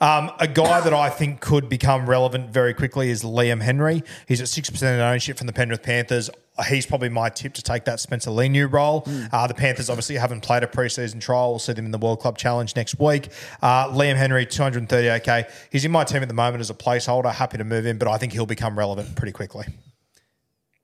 [0.00, 4.02] Um, a guy that I think could become relevant very quickly is Liam Henry.
[4.26, 6.28] He's at 6% ownership from the Penrith Panthers.
[6.68, 9.06] He's probably my tip to take that Spencer Leniu role.
[9.30, 11.50] Uh, the Panthers obviously haven't played a preseason trial.
[11.50, 13.28] We'll see them in the World Club Challenge next week.
[13.60, 15.50] Uh, Liam Henry, 238k.
[15.70, 17.32] He's in my team at the moment as a placeholder.
[17.32, 19.66] Happy to move him, but I think he'll become relevant pretty quickly.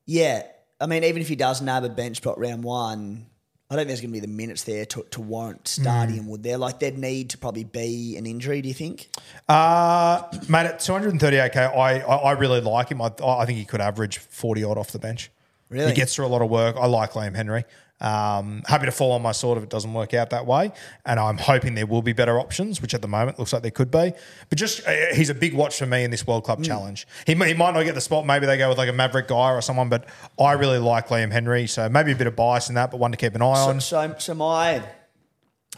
[0.05, 0.43] Yeah.
[0.81, 3.27] I mean, even if he does nab a bench spot round one,
[3.71, 6.27] I don't think there's going to be the minutes there to, to warrant starting him,
[6.29, 6.59] would there?
[6.59, 9.09] Like, there'd need to probably be an injury, do you think?
[9.49, 13.01] Uh, mate, at 238k, I, I, I really like him.
[13.01, 15.31] I, I think he could average 40 odd off the bench.
[15.73, 15.89] Really?
[15.89, 16.77] He gets through a lot of work.
[16.79, 17.65] I like Liam Henry.
[18.01, 20.73] Um, happy to fall on my sword if it doesn't work out that way.
[21.07, 23.71] And I'm hoping there will be better options, which at the moment looks like there
[23.71, 24.13] could be.
[24.49, 26.47] But just, uh, he's a big watch for me in this World Mm.
[26.47, 27.07] Club challenge.
[27.27, 28.27] He, he might not get the spot.
[28.27, 30.07] Maybe they go with like a Mavrick Geyer or someone, but
[30.39, 31.67] I really like Liam Henry.
[31.69, 33.71] So maybe a bit of bias in that, but one to keep an eye So,
[33.71, 33.81] on.
[33.81, 34.83] so, so my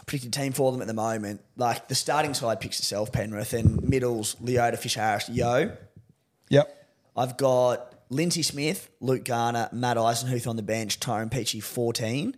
[0.07, 3.81] predicted team for them at the moment, like the starting side picks itself, Penrith, and
[3.87, 5.71] middles, Leota, Fish Harris, Yo.
[6.49, 6.87] Yep.
[7.15, 12.35] I've got Lindsay Smith, Luke Garner, Matt Eisenhuth on the bench, Tyrone Peachey 14.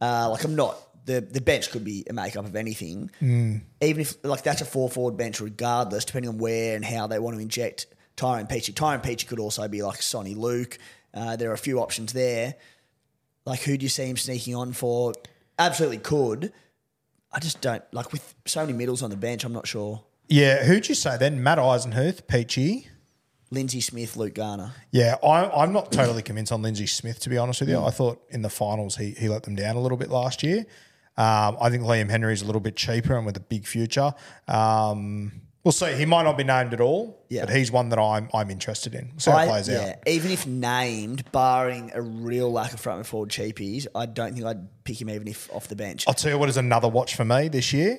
[0.00, 3.10] Uh, like I'm not the the bench could be a makeup of anything.
[3.20, 7.18] Even if like that's a four forward bench, regardless, depending on where and how they
[7.18, 8.74] want to inject Tyrone Peachey.
[8.74, 10.78] Tyrone Peachey could also be like Soni Luke,
[11.12, 12.54] Uh, there are a few options there.
[13.46, 15.12] Like, who do you see him sneaking on for?
[15.58, 16.52] Absolutely could.
[17.32, 19.44] I just don't like with so many middles on the bench.
[19.44, 20.02] I'm not sure.
[20.28, 21.42] Yeah, who'd you say then?
[21.42, 22.86] Matt Eisenhuth, Peachey.
[23.50, 24.72] Lindsay Smith, Luke Garner.
[24.92, 27.80] Yeah, I, I'm not totally convinced on Lindsay Smith, to be honest with you.
[27.80, 30.66] I thought in the finals he, he let them down a little bit last year.
[31.16, 34.14] Um, I think Liam Henry's a little bit cheaper and with a big future.
[34.46, 35.32] Um,
[35.64, 35.92] we'll see.
[35.94, 37.44] He might not be named at all, Yeah.
[37.44, 39.08] but he's one that I'm I'm interested in.
[39.10, 40.08] We'll see how I- it plays yeah, out.
[40.08, 44.46] even if named, barring a real lack of front and forward cheapies, I don't think
[44.46, 46.04] I'd pick him even if off the bench.
[46.06, 47.98] I'll tell you what is another watch for me this year,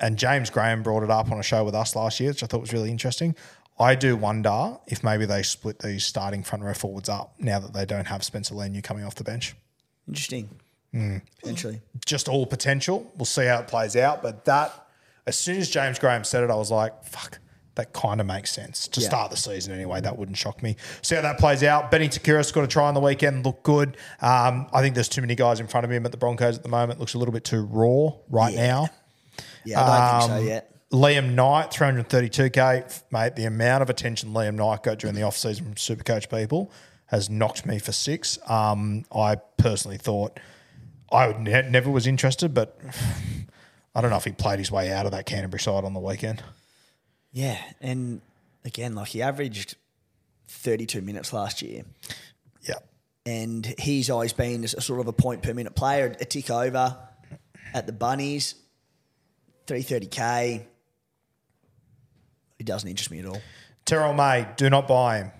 [0.00, 2.46] and James Graham brought it up on a show with us last year, which I
[2.46, 3.36] thought was really interesting.
[3.78, 7.72] I do wonder if maybe they split these starting front row forwards up now that
[7.72, 9.54] they don't have Spencer Leniu coming off the bench.
[10.06, 10.48] Interesting.
[10.92, 11.18] Hmm.
[11.40, 11.80] Potentially.
[12.04, 13.10] Just all potential.
[13.16, 14.22] We'll see how it plays out.
[14.22, 14.72] But that,
[15.26, 17.38] as soon as James Graham said it, I was like, fuck,
[17.76, 19.08] that kind of makes sense to Yeah.
[19.08, 20.02] start the season anyway.
[20.02, 20.76] That wouldn't shock me.
[21.00, 21.90] See how that plays out.
[21.90, 23.96] Benny Te Kura scored a try on the weekend, looked good.
[24.20, 26.62] Um, I think there's too many guys in front of him at the Broncos at
[26.62, 27.00] the moment.
[27.00, 28.66] Looks a little bit too raw right Yeah.
[28.66, 28.88] now.
[29.64, 30.71] Yeah, I don't think Um, so yet.
[30.92, 33.02] Liam Knight, 332k.
[33.10, 36.70] Mate, the amount of attention Liam Knight got during the offseason from Supercoach people
[37.06, 38.38] has knocked me for six.
[38.48, 40.38] Um, I personally thought
[41.10, 42.78] I would ne- never was interested, but
[43.94, 46.00] I don't know if he played his way out of that Canterbury side on the
[46.00, 46.42] weekend.
[47.32, 48.20] Yeah, and
[48.64, 49.76] again, like he averaged
[50.48, 51.84] 32 minutes last year,
[52.62, 52.74] Yeah.
[53.24, 56.98] and he's always been a sort of a point per minute player, a tick over
[57.72, 58.54] at the Bunnies,
[59.66, 60.64] 330k.
[62.62, 63.42] He doesn't interest me at all.
[63.84, 65.32] Terrell May, do not buy him.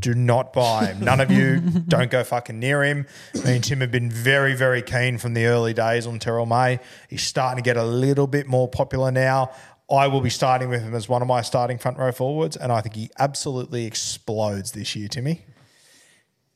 [0.00, 1.00] Do not buy him.
[1.00, 3.08] None of you don't go fucking near him.
[3.44, 6.78] Me and Tim have been very, very keen from the early days on Terrell May.
[7.08, 9.50] He's starting to get a little bit more popular now.
[9.90, 12.70] I will be starting with him as one of my starting front row forwards, and
[12.70, 15.44] I think he absolutely explodes this year, Timmy.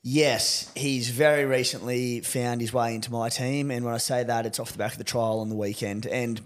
[0.05, 4.47] Yes, he's very recently found his way into my team, and when I say that,
[4.47, 6.07] it's off the back of the trial on the weekend.
[6.07, 6.41] And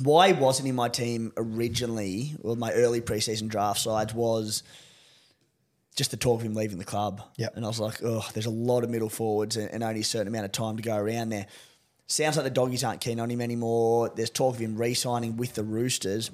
[0.00, 4.62] why he wasn't in my team originally, well, my early preseason draft sides was
[5.96, 7.22] just the talk of him leaving the club.
[7.36, 7.56] Yep.
[7.56, 10.04] And I was like, oh, there's a lot of middle forwards and, and only a
[10.04, 11.46] certain amount of time to go around there.
[12.06, 14.12] Sounds like the doggies aren't keen on him anymore.
[14.14, 16.30] There's talk of him re-signing with the Roosters.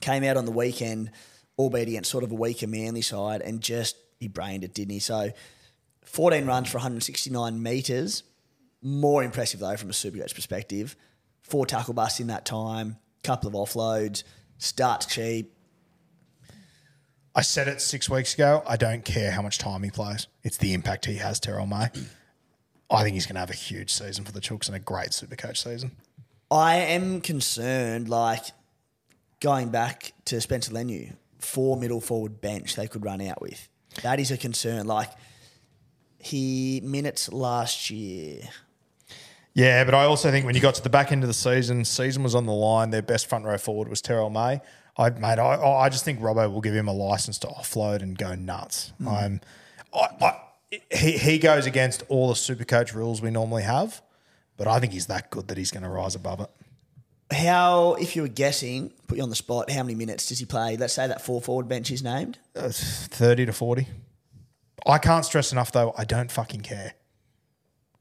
[0.00, 1.10] Came out on the weekend,
[1.58, 4.98] albeit against sort of a weaker Manly side, and just he brained it, didn't he?
[4.98, 5.30] So
[6.04, 8.22] 14 runs for 169 metres.
[8.82, 10.96] More impressive though from a Supercoach perspective.
[11.52, 14.22] Four tackle busts in that time, couple of offloads,
[14.56, 15.52] starts cheap.
[17.34, 18.62] I said it six weeks ago.
[18.66, 20.28] I don't care how much time he plays.
[20.42, 21.90] It's the impact he has, Terrell May.
[22.90, 25.10] I think he's going to have a huge season for the Chooks and a great
[25.10, 25.90] Supercoach season.
[26.50, 28.44] I am concerned, like
[29.40, 33.68] going back to Spencer Leniu, four middle forward bench they could run out with.
[34.02, 34.86] That is a concern.
[34.86, 35.10] Like
[36.18, 38.48] he minutes last year.
[39.54, 41.84] Yeah, but I also think when you got to the back end of the season,
[41.84, 42.90] season was on the line.
[42.90, 44.60] Their best front row forward was Terrell May.
[44.96, 48.16] I mate, I, I just think Robbo will give him a license to offload and
[48.16, 48.92] go nuts.
[49.06, 49.40] I'm,
[49.94, 50.40] I, I,
[50.90, 54.02] he he goes against all the super coach rules we normally have,
[54.56, 56.50] but I think he's that good that he's going to rise above it.
[57.30, 60.44] How, if you were guessing, put you on the spot, how many minutes does he
[60.44, 60.76] play?
[60.76, 62.38] Let's say that four forward bench is named.
[62.54, 63.88] Uh, Thirty to forty.
[64.86, 65.94] I can't stress enough though.
[65.96, 66.94] I don't fucking care.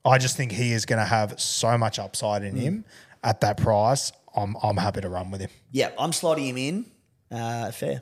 [0.03, 2.85] I just think he is going to have so much upside in him
[3.23, 4.11] at that price.
[4.35, 5.49] I'm I'm happy to run with him.
[5.71, 6.85] Yeah, I'm slotting him in.
[7.31, 8.01] Uh, fair.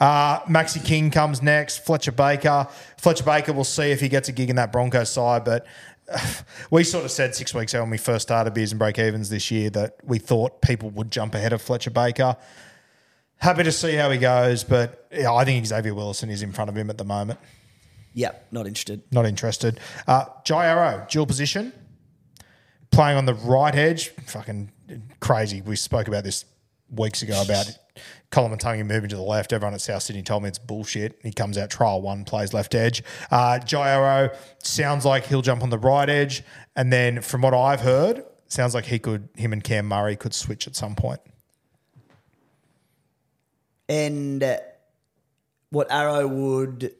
[0.00, 1.84] Uh, Maxi King comes next.
[1.84, 2.66] Fletcher Baker.
[2.98, 5.44] Fletcher Baker, we'll see if he gets a gig in that Broncos side.
[5.44, 5.66] But
[6.12, 6.18] uh,
[6.70, 9.50] we sort of said six weeks ago when we first started Beers and Breakevens this
[9.50, 12.36] year that we thought people would jump ahead of Fletcher Baker.
[13.36, 16.70] Happy to see how he goes, but yeah, I think Xavier Willison is in front
[16.70, 17.40] of him at the moment.
[18.14, 19.02] Yep, not interested.
[19.10, 19.80] Not interested.
[20.06, 21.72] Uh, Jai Arrow, dual position,
[22.90, 24.08] playing on the right edge.
[24.26, 24.70] Fucking
[25.20, 25.62] crazy.
[25.62, 26.44] We spoke about this
[26.90, 27.66] weeks ago about
[28.30, 29.52] Koloamatangi moving to the left.
[29.52, 31.18] Everyone at South Sydney told me it's bullshit.
[31.22, 33.02] He comes out trial one, plays left edge.
[33.30, 34.30] Uh, Jai Arrow
[34.62, 36.42] sounds like he'll jump on the right edge,
[36.76, 40.34] and then from what I've heard, sounds like he could him and Cam Murray could
[40.34, 41.20] switch at some point.
[43.88, 44.58] And uh,
[45.70, 46.94] what Arrow would,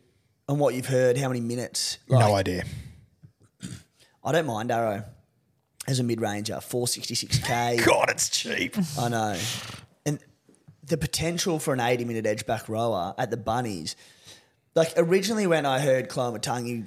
[0.48, 1.98] and what you've heard, how many minutes?
[2.08, 2.64] no idea.
[4.24, 5.04] I don't mind Arrow
[5.86, 7.84] as a mid ranger, 466k.
[7.84, 8.76] God, it's cheap.
[8.98, 9.36] I know.
[10.06, 10.20] And
[10.84, 13.96] the potential for an 80 minute edge back rower at the Bunnies.
[14.74, 16.86] Like originally when I heard Koloamatangi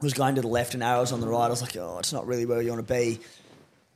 [0.00, 2.12] was going to the left and arrows on the right, I was like, oh, it's
[2.12, 3.18] not really where you want to be.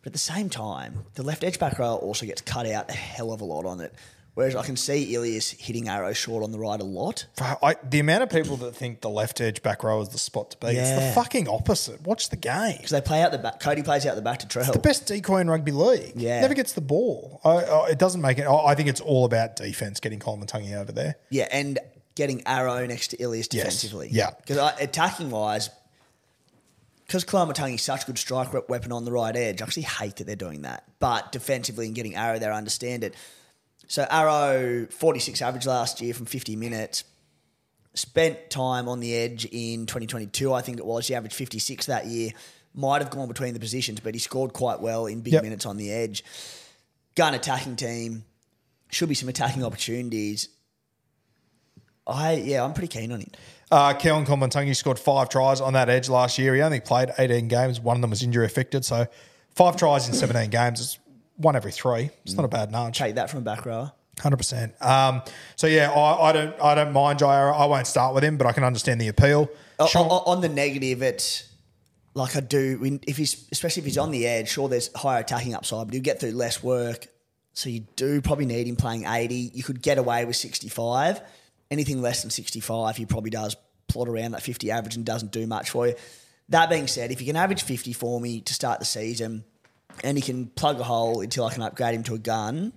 [0.03, 2.93] But at the same time, the left edge back rower also gets cut out a
[2.93, 3.93] hell of a lot on it.
[4.37, 7.25] Whereas I can see Ilias hitting arrow short on the right a lot.
[7.41, 10.51] I, the amount of people that think the left edge back row is the spot
[10.51, 12.03] to be, it's the fucking opposite.
[12.03, 12.77] Watch the game.
[12.77, 13.61] Because they play out the back.
[13.61, 14.71] Cody plays out the back to Trell.
[14.71, 16.13] The best decoy in rugby league.
[16.17, 16.43] Yeah.
[16.43, 17.41] Never gets the ball.
[17.45, 18.47] I, I, it doesn't make it.
[18.47, 21.15] I think it's all about defense, getting Koloamatangi over there.
[21.31, 21.79] Yeah, and
[22.15, 23.65] getting arrow next to Ilias Yes.
[23.65, 24.09] defensively.
[24.13, 24.33] Yeah.
[24.37, 25.71] Because attacking wise,
[27.07, 30.27] because Koloamatangi's such a good strike weapon on the right edge, I actually hate that
[30.27, 30.85] they're doing that.
[30.99, 33.15] But defensively and getting arrow there, I understand it.
[33.89, 37.05] So Arrow, 46 average last year from 50 minutes.
[37.95, 41.07] Spent time on the edge in 2022, I think it was.
[41.09, 42.31] He averaged 56 that year.
[42.75, 45.43] Might have gone between the positions, but he scored quite well in big Yep.
[45.45, 46.23] minutes on the edge.
[47.15, 48.25] Gun attacking team.
[48.91, 50.49] Should be some attacking opportunities.
[52.07, 53.31] I yeah, I'm pretty keen on him.
[53.71, 56.55] Uh, Keaon Koloamatangi scored five tries on that edge last year.
[56.55, 57.81] He only played 18 games.
[57.81, 58.85] One of them was injury affected.
[58.85, 59.07] So
[59.55, 60.81] five tries in 17 games.
[60.81, 60.99] It's
[61.37, 62.11] one every three.
[62.25, 62.99] It's not a bad nudge.
[62.99, 63.93] Take that from a back rower.
[64.21, 64.75] Hundred percent.
[64.83, 65.23] Um,
[65.57, 67.55] so yeah, I, I don't, I don't mind Jairo.
[67.55, 69.51] I won't start with him, but I can understand the appeal.
[69.89, 71.45] Sean- on the negative, it's
[72.15, 72.99] like I do.
[73.07, 76.03] If he's especially if he's on the edge, sure, there's higher attacking upside, but he'll
[76.03, 77.09] get through less work.
[77.53, 79.35] So you do probably need him playing 80.
[79.55, 81.21] You could get away with 65.
[81.71, 83.57] Anything less than 65, he probably does
[83.89, 85.95] plot around that 50 average and doesn't do much for you.
[86.51, 89.45] That being said, if you can average 50 for me to start the season,
[90.05, 92.73] and he can plug a hole until I can upgrade him to a gun,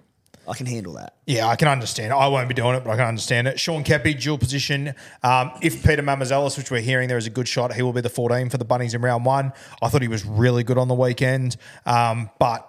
[0.47, 1.15] I can handle that.
[1.27, 2.12] Yeah, I can understand.
[2.12, 3.60] I won't be doing it, but I can understand it.
[3.60, 4.95] Sean Keppie, dual position.
[5.21, 8.01] Um, if Peter Mamouzelos, which we're hearing there is a good shot, he will be
[8.01, 9.53] the 14 for the Bunnies in round one.
[9.82, 11.55] I thought he was really good on the weekend.
[11.86, 12.67] Um, but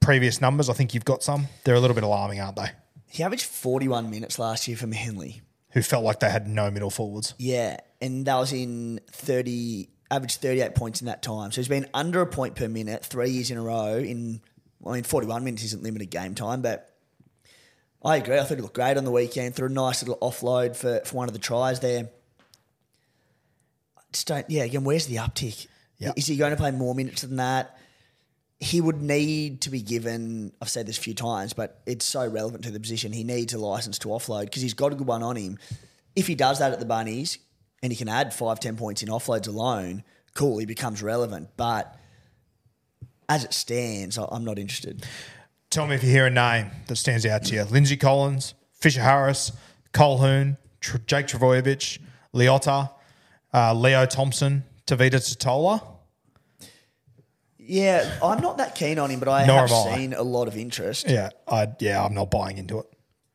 [0.00, 1.46] previous numbers, I think you've got some.
[1.64, 2.70] They're a little bit alarming, aren't they?
[3.08, 5.42] He averaged 41 minutes last year for Manly.
[5.70, 7.34] Who felt like they had no middle forwards.
[7.38, 11.50] Yeah, and that was in 30, averaged 38 points in that time.
[11.52, 13.96] So he's been under a point per minute three years in a row.
[13.96, 14.40] In
[14.86, 16.90] I mean, 41 minutes isn't limited game time, but
[18.04, 18.38] I agree.
[18.38, 19.54] I thought he looked great on the weekend.
[19.54, 22.08] Threw a nice little offload for, for one of the tries there.
[23.96, 25.66] I Just don't, yeah, again, where's the uptick?
[25.98, 26.12] Yeah.
[26.16, 27.78] Is he going to play more minutes than that?
[28.60, 32.26] He would need to be given, I've said this a few times, but it's so
[32.26, 33.12] relevant to the position.
[33.12, 35.58] He needs a license to offload because he's got a good one on him.
[36.14, 37.38] If he does that at the Bunnies
[37.82, 40.02] and he can add five, 10 points in offloads alone,
[40.34, 41.50] cool, he becomes relevant.
[41.56, 41.94] But
[43.28, 45.04] as it stands, I'm not interested.
[45.70, 47.64] Tell me if you hear a name that stands out to you.
[47.64, 49.52] Lindsay Collins, Fisher Harris,
[49.92, 51.98] Colhoun, Tr- Jake Trbojevic,
[52.34, 52.90] Leota,
[53.52, 55.82] uh, Leo Thompson, Tevita Tatola.
[57.58, 59.96] Yeah, I'm not that keen on him, but I Nor have am I.
[59.96, 61.08] seen a lot of interest.
[61.08, 62.86] Yeah, I, yeah, I'm not buying into it.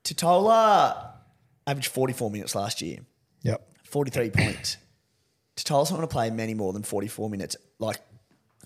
[0.06, 1.12] Totola
[1.68, 3.00] averaged 44 minutes last year,
[3.44, 3.68] Yep.
[3.92, 4.78] 43 points.
[5.56, 7.56] Tatola's not going to play many more than 44 minutes.
[7.80, 8.00] Like,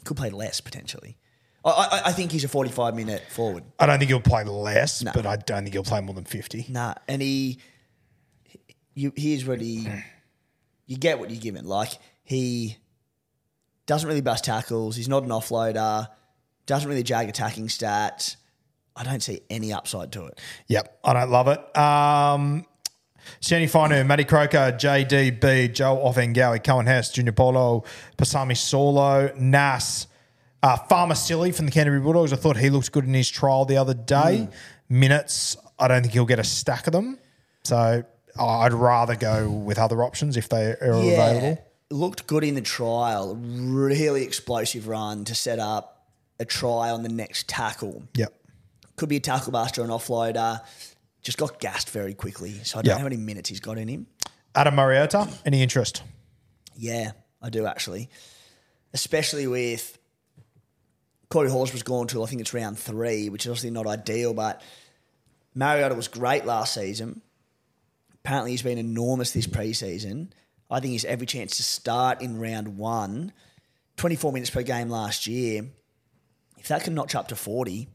[0.04, 1.18] could play less potentially.
[1.66, 3.64] I, I, I think he's a 45 minute forward.
[3.80, 5.12] I don't think he'll play less, No.
[5.14, 6.68] but I don't think he'll play more than 50.
[6.70, 7.60] Nah, and he,
[8.94, 9.90] you, here's what he,
[10.86, 11.66] you get what you're given.
[11.66, 12.78] Like he
[13.88, 14.96] doesn't really bust tackles.
[14.96, 16.08] He's not an offloader.
[16.68, 18.36] Doesn't really jag attacking stats.
[18.96, 20.40] I don't see any upside to it.
[20.68, 21.78] Yep, I don't love it.
[21.78, 22.66] Um,
[23.42, 27.84] Shani Finu, Matty Croker, JDB, Joe Ofahengaue, Coen Hess, Junior Paulo,
[28.18, 30.08] Pasami Saulo, Nas,
[30.64, 32.34] uh, Farmer Silly from the Canterbury Bulldogs.
[32.34, 34.48] I thought he looked good in his trial the other day.
[34.90, 37.20] Minutes, I don't think he'll get a stack of them.
[37.64, 38.04] So
[38.40, 41.64] I'd rather go with other options if they are available.
[41.92, 43.36] Looked good in the trial.
[43.36, 46.08] Really explosive run to set up
[46.40, 48.04] a try on the next tackle.
[48.16, 48.34] Yep.
[48.96, 50.62] Could be a tackle buster, an offloader.
[51.26, 52.64] Just got gassed very quickly.
[52.64, 52.94] So I don't Yeah.
[52.94, 54.06] know how many minutes he's got in him.
[54.54, 56.04] Ata Mariota, any interest?
[56.78, 58.10] Yeah, I do actually.
[58.94, 59.98] Especially with
[61.30, 64.62] Corey Horsburgh's gone to, I think it's round three, which is obviously not ideal, but
[65.56, 67.22] Mariota was great last season.
[68.24, 70.30] Apparently, he's been enormous this preseason.
[70.70, 73.34] I think he's every chance to start in round one.
[73.98, 75.66] 24 minutes per game last year.
[76.60, 77.88] If that can notch up to 40,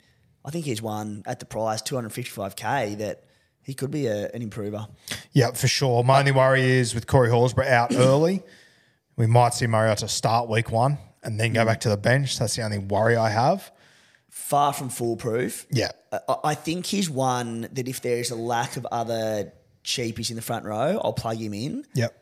[0.45, 3.25] I think he's one at the price 255k that
[3.63, 4.87] he could be a, an improver.
[5.33, 6.03] Yeah, for sure.
[6.03, 8.43] My only worry is with Corey Horsburgh out early,
[9.17, 11.67] we might see Mariota start week one and then go mm.
[11.67, 12.39] back to the bench.
[12.39, 13.71] That's the only worry I have.
[14.31, 15.67] Far from foolproof.
[15.71, 15.91] Yeah.
[16.13, 19.53] I- I think he's one that if there is a lack of other
[19.85, 21.85] cheapies in the front row, I'll plug him in.
[21.95, 22.17] Yep.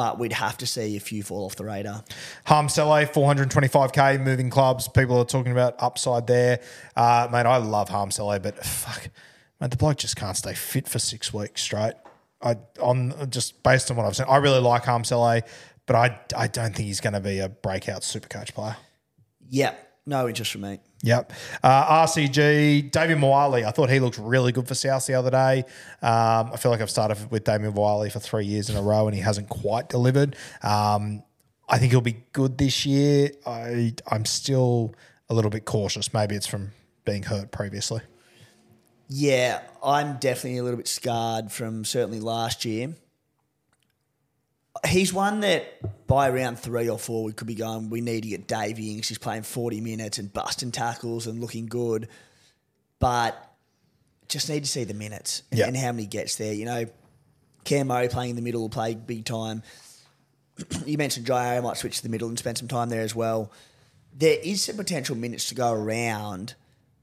[0.00, 2.02] But we'd have to see a few fall off the radar.
[2.46, 4.88] Hame Sele, 425k, moving clubs.
[4.88, 6.62] People are talking about upside there.
[6.96, 9.10] Uh, mate, I love Hame Sele, but fuck,
[9.60, 11.92] mate, the bloke just can't stay fit for six weeks straight.
[12.40, 15.42] I on just based on what I've seen, I really like Hame Sele,
[15.84, 18.78] but I I don't think he's going to be a breakout super coach player.
[19.50, 19.74] Yeah,
[20.06, 20.78] no interest from me.
[21.02, 21.32] Yep.
[21.62, 23.66] Uh, RCG, David Moale.
[23.66, 25.64] I thought he looked really good for South the other day.
[26.02, 29.06] Um, I feel like I've started with Damien Moale for three years in a row
[29.06, 30.36] and he hasn't quite delivered.
[30.62, 31.22] Um,
[31.68, 33.30] I think he'll be good this year.
[33.46, 34.94] I, I'm still
[35.30, 36.12] a little bit cautious.
[36.12, 36.72] Maybe it's from
[37.04, 38.02] being hurt previously.
[39.08, 42.94] Yeah, I'm definitely a little bit scarred from certainly last year.
[44.88, 47.90] He's one that by round three or four we could be going.
[47.90, 51.40] We need to get Davey in 'cause he's playing 40 minutes and busting tackles and
[51.40, 52.08] looking good,
[52.98, 53.52] but
[54.28, 55.66] just need to see the minutes and, Yeah.
[55.66, 56.52] and how many gets there.
[56.52, 56.86] You know,
[57.64, 59.62] Cam Murray playing in the middle will play big time.
[60.86, 63.52] you mentioned Jairo might switch to the middle and spend some time there as well.
[64.16, 66.54] There is some potential minutes to go around.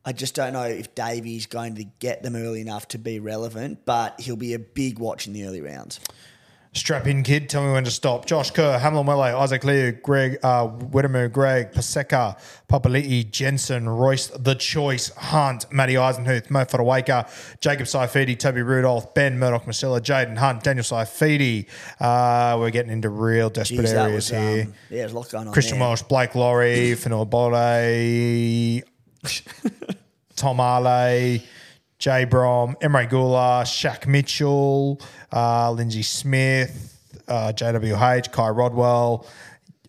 [0.04, 3.86] I just don't know if Davey's going to get them early enough to be relevant,
[3.86, 6.00] but he'll be a big watch in the early rounds.
[6.74, 7.50] Strap in, kid.
[7.50, 8.26] Tell me when to stop.
[8.26, 12.38] Josh Kerr, Hamlin Welle, Isaac Liu, Greg, uh, Whittemore, Greg, Paseka,
[12.70, 17.28] Papali'i, Jensen, Royce, The Choice, Hunt, Matty Eisenhuth, Mo Fotuaika,
[17.62, 21.68] Jacob Saifiti, Toby Rudolph, Ben Murdoch, Masila, Jaden Hunt, Daniel Saifiti.
[22.00, 24.64] Uh, we're getting into real desperate Jeez, areas was, here.
[24.64, 25.88] um, yeah, there's a lot going on Christian there.
[25.88, 28.84] Welch, Blake Lawrie, Fonua Pole,
[30.36, 31.40] Tom Ale,
[32.00, 35.02] Jay Brom, Emre Guler, Shaq Mitchell,
[35.34, 39.26] uh, Lindsay Smith, uh, JWH, Kai Rodwell.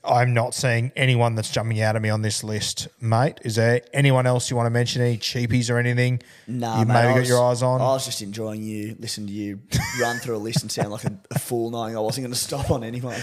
[0.05, 3.39] I'm not seeing anyone that's jumping out at me on this list, mate.
[3.43, 5.03] Is there anyone else you want to mention?
[5.03, 7.81] Any cheapies or anything Nah, you mate, maybe got was- your eyes on?
[7.83, 9.61] I was just enjoying you, listening to you
[10.01, 12.39] run through a list and sound like a, a fool, knowing I wasn't going to
[12.39, 13.17] stop on anyone.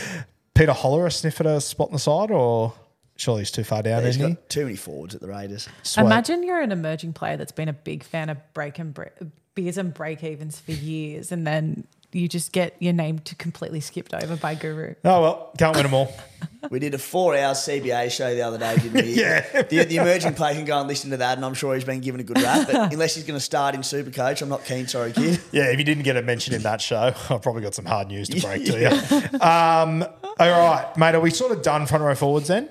[0.54, 2.74] Peter Holler a sniff at a spot on the side, or
[3.18, 4.34] surely he's too far down, He's isn't he?
[4.36, 5.68] got too many forwards at the Raiders.
[5.84, 6.04] Sweet.
[6.04, 9.12] Imagine you're an emerging player that's been a big fan of break and break,
[9.56, 13.82] beers and break evens for years, and then you just get your name to completely
[13.82, 14.96] skipped over by Guru.
[15.04, 16.14] Oh well, can't win them all.
[16.72, 19.14] We did a four-hour CBA show the other day, didn't we?
[19.22, 19.62] Yeah.
[19.62, 22.00] The, the emerging player can go and listen to that, and I'm sure he's been
[22.02, 22.66] given a good rap.
[22.66, 24.88] But unless he's going to start in Supercoach, I'm not keen.
[24.88, 25.40] Sorry, kid.
[25.52, 28.08] Yeah, if you didn't get a mention in that show, I've probably got some hard
[28.08, 29.40] news to break to you.
[29.40, 30.04] Um,
[30.40, 32.68] all right, mate, are we sort of done front row forwards then?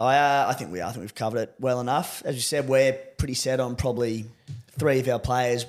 [0.00, 0.88] I, uh, I think we are.
[0.88, 2.22] I think we've covered it well enough.
[2.24, 4.26] As you said, we're pretty set on probably
[4.78, 5.66] three of our players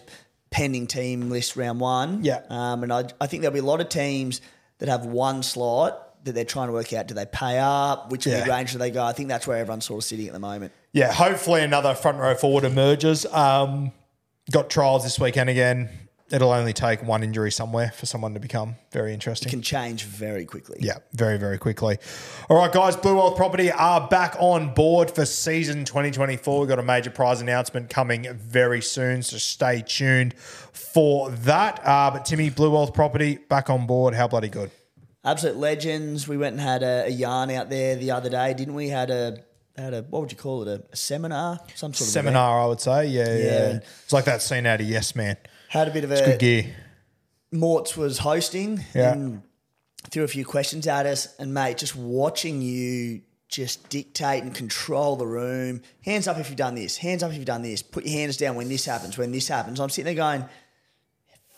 [0.49, 2.23] pending team list round one.
[2.23, 2.41] Yeah.
[2.49, 4.41] Um, and I, I think there'll be a lot of teams
[4.79, 7.07] that have one slot that they're trying to work out.
[7.07, 8.09] Do they pay up?
[8.11, 8.45] Which Yeah.
[8.45, 9.03] range do they go?
[9.03, 10.71] I think that's where everyone's sort of sitting at the moment.
[10.91, 13.25] Yeah, hopefully another front row forward emerges.
[13.27, 13.91] Um,
[14.49, 15.89] got trials this weekend again.
[16.31, 19.49] It'll only take one injury somewhere for someone to become very interesting.
[19.51, 20.79] Can change very quickly.
[20.81, 21.99] Yeah, very, very quickly.
[22.49, 26.59] All right, guys, Blue Wealth Property are back on board for season 2024.
[26.59, 31.79] We've got a major prize announcement coming very soon, so stay tuned for that.
[31.85, 34.15] Uh, but Timmy, Blue Wealth Property back on board.
[34.15, 34.71] How bloody good.
[35.23, 36.27] Absolute legends.
[36.27, 38.89] We went and had a, a yarn out there the other day, didn't we?
[38.89, 39.37] Had a
[39.77, 40.67] had a what would you call it?
[40.67, 42.25] A, a seminar, some sort of event.
[42.25, 43.07] Seminar, I would say.
[43.07, 43.43] Yeah, yeah.
[43.43, 43.79] Yeah.
[44.03, 45.37] It's like that scene out of Yes Man.
[45.75, 46.75] Had a bit of a Good gear.
[47.51, 49.11] Morts was hosting Yeah.
[49.11, 49.41] and
[50.09, 51.35] threw a few questions at us.
[51.37, 55.81] And mate, just watching you just dictate and control the room.
[56.05, 56.95] Hands up if you've done this.
[56.97, 57.81] Hands up if you've done this.
[57.81, 59.17] Put your hands down when this happens.
[59.17, 60.45] When this happens, I'm sitting there going,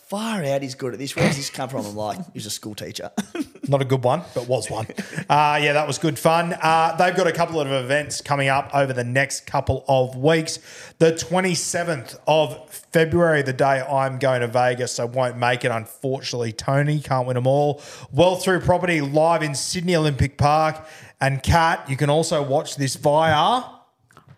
[0.07, 0.61] far out.
[0.61, 1.15] He's good at this.
[1.15, 1.85] Where does this come from?
[1.85, 3.11] I'm like, he's a school teacher.
[3.67, 4.87] Not a good one, but was one.
[5.29, 6.53] Uh, yeah, that was good fun.
[6.53, 10.59] Uh, they've got a couple of events coming up over the next couple of weeks.
[10.99, 16.53] The 27th of February, the day I'm going to Vegas, I won't make it, unfortunately.
[16.53, 17.81] Tony can't win them all.
[18.11, 20.87] Wealth Through Property live in Sydney Olympic Park.
[21.19, 23.76] And Kat, you can also watch this via.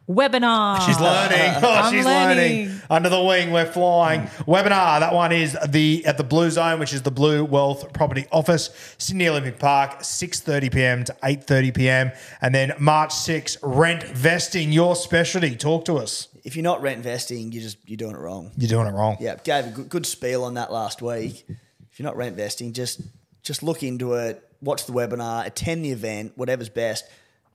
[0.10, 0.82] Webinar.
[0.88, 1.54] She's learning.
[1.64, 2.66] Oh, I'm she's learning.
[2.68, 2.82] learning.
[2.90, 4.22] Under the wing, we're flying.
[4.48, 5.00] Webinar.
[5.00, 8.72] That one is the at the Blue Zone, which is the Blue Wealth Property Office,
[8.98, 11.04] Sydney Olympic Park, six thirty p.m.
[11.04, 12.12] to eight thirty p.m.
[12.42, 15.56] And then March 6, rent vesting, your specialty.
[15.56, 16.28] Talk to us.
[16.44, 18.52] if you're not rent investing, you just you're doing it wrong.
[18.58, 19.18] You're doing it wrong.
[19.20, 21.46] Yeah, gave a good, good spiel on that last week.
[21.92, 23.02] If you're not rent vesting, just
[23.44, 27.06] just look into it, watch the webinar, attend the event, whatever's best.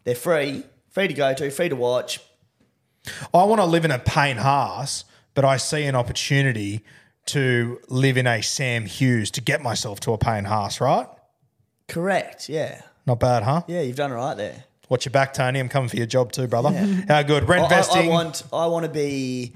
[0.04, 2.20] They're free, free to go to, free to watch.
[3.32, 6.82] I want to live in a Payne Haas, but I see an opportunity
[7.26, 10.80] to live in a Sam Hughes to get myself to a Payne Haas.
[10.80, 11.06] Right?
[11.88, 12.48] Correct.
[12.48, 13.62] Yeah, Not bad, huh?
[13.66, 14.64] yeah, you've done right there.
[14.88, 15.58] Watch your back, Tony.
[15.58, 16.70] I'm coming for your job too, brother.
[17.08, 17.48] How good?
[17.48, 18.06] Rent I, I- vesting.
[18.06, 19.52] I want I want to be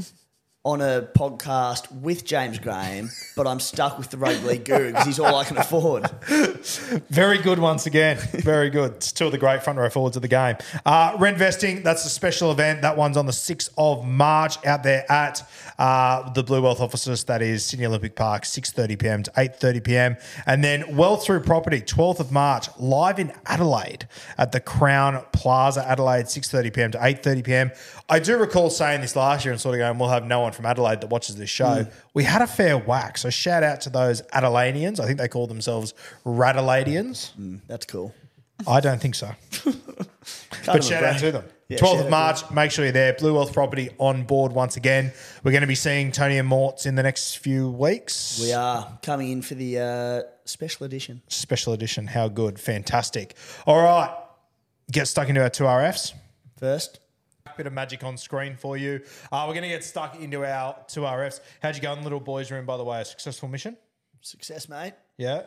[0.69, 5.07] on a podcast with James Graham, but I'm stuck with the rugby league guru because
[5.07, 6.11] he's all I can afford.
[7.09, 8.19] Very good once again.
[8.33, 8.97] Very good.
[8.97, 10.57] It's two of the great front row forwards of the game.
[10.85, 12.83] Uh, rent vesting, that's a special event.
[12.83, 15.43] That one's on the 6th of March out there at
[15.79, 17.25] uh, the Blue Wealth offices.
[17.25, 20.23] That is Sydney Olympic Park, 6.30pm to 8.30pm.
[20.45, 24.07] And then Wealth Through Property, 12th of March, live in Adelaide
[24.37, 27.98] at the Crowne Plaza, Adelaide, 6.30pm to 8.30pm.
[28.09, 30.53] I do recall saying this last year and sort of going, we'll have no one
[30.53, 31.87] from Adelaide that watches this show.
[32.15, 33.19] We had a fair whack.
[33.19, 34.99] So shout out to those Adelaideans.
[34.99, 35.93] I think they call themselves
[36.25, 37.61] Radaladians.
[37.67, 38.15] That's cool.
[38.67, 39.31] I don't think so.
[40.67, 41.45] But shout out to them.
[41.69, 43.13] Yeah, 12th shout of out March, make sure you're there.
[43.15, 45.13] Blue Wealth Property on board once again.
[45.43, 48.39] We're going to be seeing Tony and Morts in the next few weeks.
[48.41, 51.23] We are coming in for the uh, special edition.
[51.29, 52.07] Special edition.
[52.07, 52.59] How good.
[52.59, 53.35] Fantastic.
[53.67, 54.15] All right.
[54.91, 56.15] Get stuck into our two RFs.
[56.59, 57.01] First,
[57.59, 59.01] Bit of magic on screen for you.
[59.33, 61.41] Uh, we're going to get stuck into our two RFs.
[61.61, 63.01] How'd you go in the little boys' room, by the way?
[63.01, 63.77] A successful mission?
[64.21, 64.93] success, mate.
[65.17, 65.43] Yeah.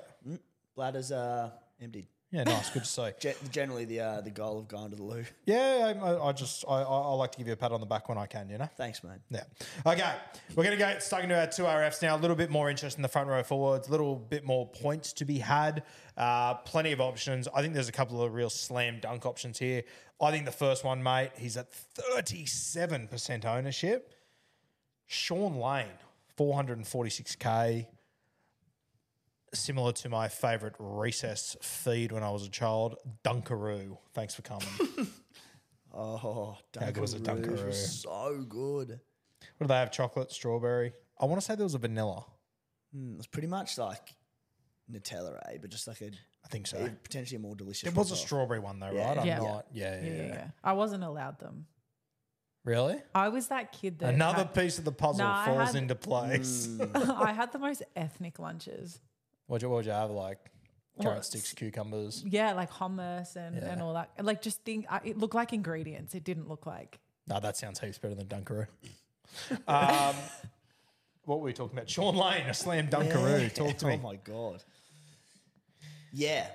[0.75, 1.51] Bladders uh,
[1.81, 2.07] emptied.
[2.33, 2.69] Yeah, nice.
[2.69, 3.09] Good to see.
[3.19, 5.25] Ge- generally, the uh, the goal of going to the loo.
[5.45, 7.85] Yeah, I, I- just, I, I I like to give you a pat on the
[7.85, 8.69] back when I can, you know?
[8.77, 9.19] Thanks, mate.
[9.29, 9.43] Yeah.
[9.85, 10.13] Okay.
[10.55, 12.15] We're going to get stuck into our two RFs now.
[12.15, 15.11] A little bit more interest in the front row forwards, a little bit more points
[15.13, 15.83] to be had.
[16.17, 17.49] Uh, plenty of options.
[17.53, 19.83] I think there's a couple of real slam dunk options here.
[20.21, 24.13] I think the first one, mate, he's at 37% ownership.
[25.07, 25.87] Shaun Lane,
[26.37, 27.87] 446K.
[29.53, 32.95] Similar to my favourite recess feed when I was a child,
[33.25, 33.97] Dunkaroo.
[34.13, 34.67] Thanks for coming.
[35.93, 37.65] Oh, How good was Dunkaroos Dunkaroo?
[37.67, 38.87] was So good.
[39.57, 39.91] what do they have?
[39.91, 40.93] Chocolate, strawberry.
[41.19, 42.23] I want to say there was a vanilla.
[42.95, 44.15] Mm, it was pretty much like
[44.89, 45.57] Nutella, eh?
[45.59, 46.11] But just like a
[46.43, 46.77] I think so.
[46.77, 47.87] a- potentially a more delicious.
[47.87, 48.17] It was a ripoff.
[48.17, 49.07] strawberry one though, Yeah.
[49.09, 49.17] right?
[49.19, 49.37] I'm Yeah.
[49.39, 49.65] not.
[49.71, 50.21] Yeah, yeah, Yeah, yeah.
[50.23, 50.47] yeah, yeah.
[50.63, 51.67] I wasn't allowed them.
[52.63, 53.01] Really?
[53.15, 55.75] I was that kid that Another had- piece of the puzzle No, I falls had-
[55.75, 56.69] into place.
[56.95, 58.99] I had the most ethnic lunches.
[59.47, 60.11] What'd you, what'd you have?
[60.11, 60.37] Like
[61.01, 62.23] carrot Well, sticks, cucumbers.
[62.27, 63.71] Yeah, like hummus and, Yeah.
[63.71, 64.11] and all that.
[64.23, 66.13] Like just think, I, it looked like ingredients.
[66.13, 66.99] It didn't look like.
[67.27, 68.67] No, that sounds heaps better than Dunkaroo.
[69.67, 70.15] um,
[71.25, 71.89] what were we talking about?
[71.89, 73.41] Shaun Lane, a slam Dunkaroo.
[73.41, 73.49] Yeah.
[73.49, 73.93] Talk to me.
[73.95, 74.63] Oh my god.
[76.11, 76.47] Yeah,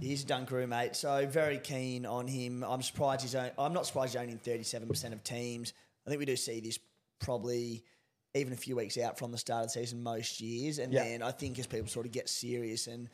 [0.00, 0.96] he's a Dunkaroo, mate.
[0.96, 2.62] So very keen on him.
[2.62, 3.34] I'm surprised he's.
[3.34, 5.72] only, I'm not surprised he's only in 37 percent of teams.
[6.06, 6.78] I think we do see this
[7.20, 7.84] probably
[8.34, 11.04] even a few weeks out from the start of the season most years, and Yeah.
[11.04, 13.08] then I think as people sort of get serious and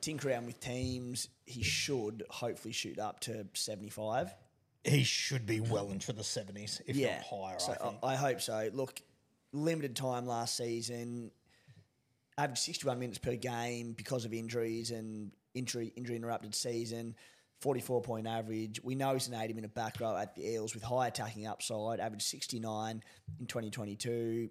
[0.00, 4.34] tinker around with teams, he should hopefully shoot up to 75.
[4.84, 8.12] He should be well into the 70s, if yeah, not higher, so I.
[8.12, 8.68] I, hope so.
[8.72, 9.00] Look,
[9.52, 11.30] limited time last season,
[12.38, 17.14] averaged 61 minutes per game because of injuries and injury injury interrupted season.
[17.60, 18.80] 44 point average.
[18.82, 21.98] We know he's an 80 minute back row at the Eels with high attacking upside,
[22.00, 23.02] averaged 69
[23.40, 24.50] in 2022.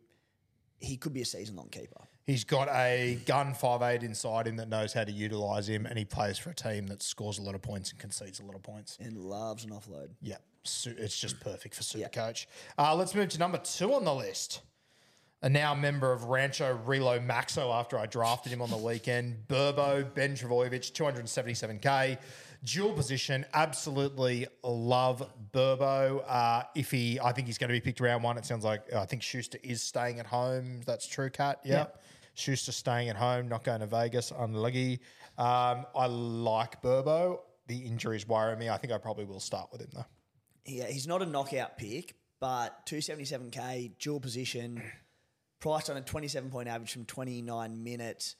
[0.79, 2.01] He could be a season long keeper.
[2.25, 6.05] He's got a gun 5'8 inside him that knows how to utilise him, and he
[6.05, 8.63] plays for a team that scores a lot of points and concedes a lot of
[8.63, 8.97] points.
[8.99, 10.09] and loves an offload.
[10.21, 12.07] Yeah, it's just perfect for Yeah.
[12.07, 12.47] Supercoach.
[12.77, 14.61] Uh, let's move to number two on the list.
[15.43, 19.43] A now member of Rancho Relo Maxo after I drafted him on the weekend.
[19.49, 22.17] Burbo, Ben Trbojevic, 277k.
[22.63, 26.23] Dual position, absolutely love Burbo.
[26.25, 28.37] Uh, if he, I think he's going to be picked round one.
[28.37, 30.79] It sounds like, I think Schuster is staying at home.
[30.85, 31.59] That's true, Kat.
[31.65, 32.01] Yep.
[32.35, 34.31] Schuster staying at home, not going to Vegas.
[34.31, 35.01] Unlucky.
[35.37, 37.39] Um, I like Burbo.
[37.67, 38.69] The injuries worry me.
[38.69, 40.05] I think I probably will start with him though.
[40.65, 44.81] Yeah, he's not a knockout pick, but 277k, dual position,
[45.63, 48.35] priced on a 27 point average from 29 minutes.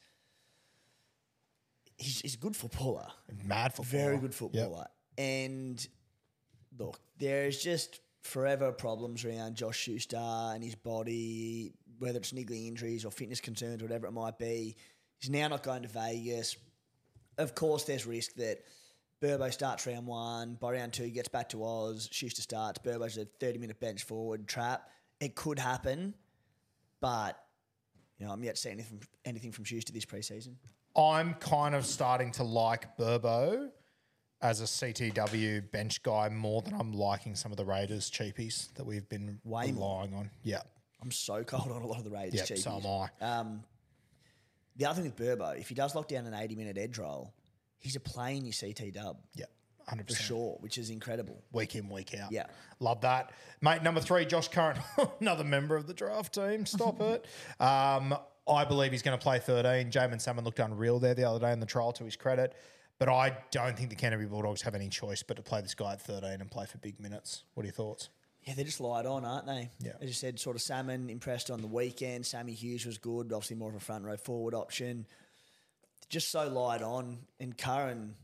[1.97, 3.07] He's, he's a good footballer,
[3.45, 4.87] Mad for very good footballer.
[5.17, 5.87] And
[6.77, 13.05] look, there's just forever problems around Josh Schuster and his body, whether it's niggling injuries
[13.05, 14.75] or fitness concerns, whatever it might be.
[15.19, 16.57] He's now not going to Vegas.
[17.37, 18.65] Of course, there's risk that
[19.21, 23.17] Burbo starts round one, by round two he gets back to Oz, Schuster starts, Burbo's
[23.17, 24.89] a 30 minute bench forward trap.
[25.21, 26.15] It could happen,
[27.03, 27.37] but
[28.17, 30.55] you know, I'm yet to see anything, anything from Schuster this preseason.
[30.95, 33.69] I'm kind of starting to like Burbo
[34.41, 38.85] as a CTW bench guy more than I'm liking some of the Raiders cheapies that
[38.85, 39.99] we've been Way more.
[40.03, 40.29] relying on.
[40.43, 40.61] Yeah.
[41.01, 42.35] I'm so cold on a lot of the Raiders.
[42.49, 42.63] Yeah, cheapies.
[42.63, 42.85] so am
[43.21, 43.25] I.
[43.39, 43.63] Um,
[44.77, 47.33] the other thing with Burbo, if he does lock down an 80 minute edge roll,
[47.79, 49.45] he's a play in your CT dub Yeah.
[49.89, 50.07] 100%.
[50.07, 51.41] for sure, which is incredible.
[51.51, 52.31] Week in, week out.
[52.31, 52.45] Yeah.
[52.79, 53.31] Love that.
[53.61, 54.77] Mate, number three, Josh Curran,
[55.19, 56.65] another member of the draft team.
[56.65, 57.25] Stop it.
[57.59, 58.15] Um,
[58.47, 59.91] I believe he's going to play 13.
[59.91, 62.55] Jaemon Salmon looked unreal there the other day in the trial to his credit.
[62.99, 65.93] But I don't think the Canterbury Bulldogs have any choice but to play this guy
[65.93, 67.43] at 13 and play for big minutes.
[67.53, 68.09] What are your thoughts?
[68.43, 69.69] Yeah, they're just light on, aren't they?
[69.79, 69.93] Yeah.
[70.01, 72.25] As you said, sort of Salmon impressed on the weekend.
[72.25, 75.05] Sammy Hughes was good, obviously more of a front row forward option.
[76.09, 77.19] Just so light on.
[77.39, 78.15] And Curran,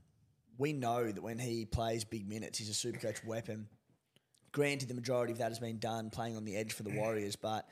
[0.59, 3.67] we know that when he plays big minutes, he's a super coach weapon.
[4.51, 7.35] Granted, the majority of that has been done playing on the edge for the Warriors,
[7.35, 7.67] but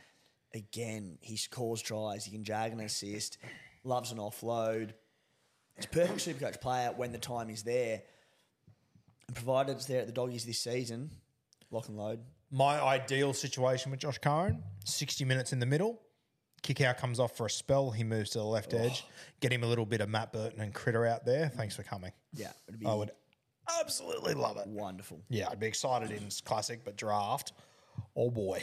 [0.55, 2.25] again, he scores tries.
[2.25, 3.37] He can jag an assist,
[3.83, 4.91] loves an offload.
[5.75, 8.01] It's a perfect super coach player when the time is there.
[9.27, 11.11] And provided it's there at the doggies this season,
[11.69, 12.21] lock and load.
[12.49, 16.01] My ideal situation with Josh Curran 60 minutes in the middle.
[16.63, 17.91] Kick out comes off for a spell.
[17.91, 19.05] He moves to the left edge.
[19.41, 21.49] Get him a little bit of Matt Burton and Critter out there.
[21.49, 22.11] Thanks for coming.
[22.37, 23.11] Yeah, it'd be I would
[23.81, 24.67] absolutely love it.
[24.67, 25.21] wonderful.
[25.29, 27.53] Yeah, I'd be excited in classic, but draft.
[28.15, 28.61] Oh boy.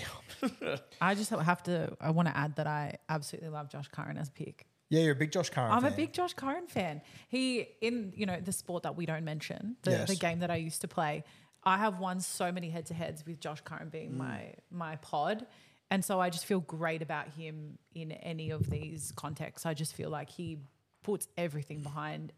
[1.00, 1.96] I just have to.
[2.00, 4.66] I want to add that I absolutely love Josh Curran as a pick.
[4.90, 5.72] Yeah, you're a big Josh Curran.
[5.72, 5.96] I'm a fan.
[5.96, 7.00] big Josh Curran fan.
[7.28, 10.08] He in you know the sport that we don't mention, the, Yes.
[10.08, 11.24] the game that I used to play.
[11.64, 14.16] I have won so many head to heads with Josh Curran being Mm.
[14.18, 15.46] my my pod,
[15.90, 19.66] and so I just feel great about him in any of these contexts.
[19.66, 20.58] I just feel like he
[21.02, 22.32] puts everything behind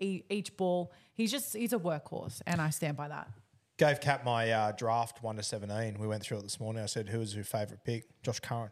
[0.00, 0.92] each ball.
[1.14, 3.28] He's just he's a workhorse, and I stand by that.
[3.76, 5.98] Gave Cap my uh, draft one to seventeen.
[5.98, 6.82] We went through it this morning.
[6.82, 8.70] I said, "Who was your favourite pick?" Josh Curran.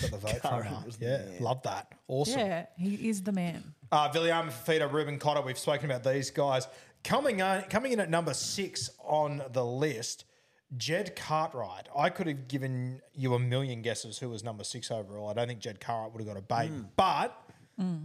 [0.00, 0.90] Got the vote Curran from her.
[0.90, 1.06] the
[1.38, 1.92] Yeah, love that.
[2.06, 2.38] Awesome.
[2.38, 3.62] Yeah, he is the man.
[3.90, 5.40] Uh, Villiam Fafita, Ruben Cotter.
[5.42, 6.68] We've spoken about these guys
[7.02, 10.24] coming on, coming in at number six on the list.
[10.76, 11.88] Jed Cartwright.
[11.96, 15.28] I could have given you a million guesses who was number six overall.
[15.30, 16.88] I don't think Jed Cartwright would have got a bait, Mm.
[16.94, 17.34] but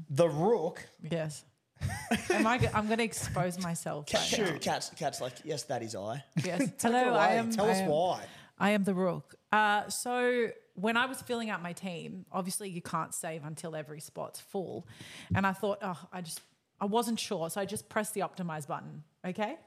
[0.10, 0.82] the Rook.
[1.12, 1.44] Yes.
[2.30, 2.58] Am I?
[2.58, 4.06] go- I'm going to expose myself.
[4.06, 4.58] Cat, right now.
[4.60, 6.24] Cat's, cat's like, yes, that is I.
[6.44, 6.70] Yes.
[6.82, 7.52] Hello, I am.
[7.52, 8.24] Tell I us am- why.
[8.60, 9.36] I am the rook.
[9.52, 14.00] Uh, so when I was filling out my team, obviously you can't save until every
[14.00, 14.88] spot's full,
[15.36, 16.40] and I thought, oh, I just
[16.80, 19.04] I wasn't sure, so I just pressed the optimize button.
[19.26, 19.58] Okay.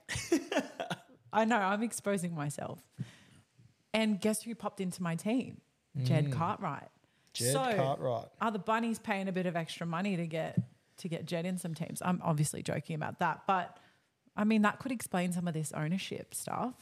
[1.33, 2.81] I know I'm exposing myself,
[3.93, 5.61] and guess who popped into my team?
[6.03, 6.89] Jed Cartwright.
[7.33, 8.27] Jed Cartwright.
[8.41, 10.59] Are the bunnies paying a bit of extra money to get
[10.99, 12.01] to get Jed in some teams?
[12.05, 13.77] I'm obviously joking about that, but
[14.37, 16.75] I mean that could explain some of this ownership stuff.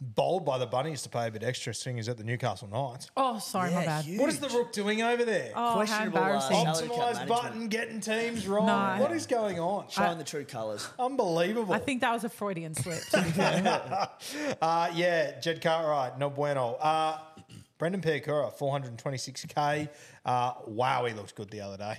[0.00, 3.10] Bowled by the Bunnies to pay a bit extra, seeing he's at the Newcastle Knights.
[3.16, 4.04] Oh, sorry, my Yeah, bad.
[4.04, 4.20] huge.
[4.20, 5.50] What is the Rook doing over there?
[5.56, 6.56] Oh, how Questionable, uh, embarrassing.
[6.56, 7.28] salary cap Optimized management.
[7.28, 8.66] button, getting teams wrong.
[8.66, 9.02] No.
[9.02, 9.88] What is going on?
[9.88, 10.86] Showing the true colours.
[11.00, 11.74] Unbelievable.
[11.74, 13.02] I think that was a Freudian slip.
[13.10, 14.08] to be fair.
[14.62, 16.74] Uh, yeah, Jed Cartwright, no bueno.
[16.74, 17.18] Uh,
[17.78, 19.88] Brendan Piakura, 426k.
[20.24, 21.98] Uh, wow, he looked good the other day.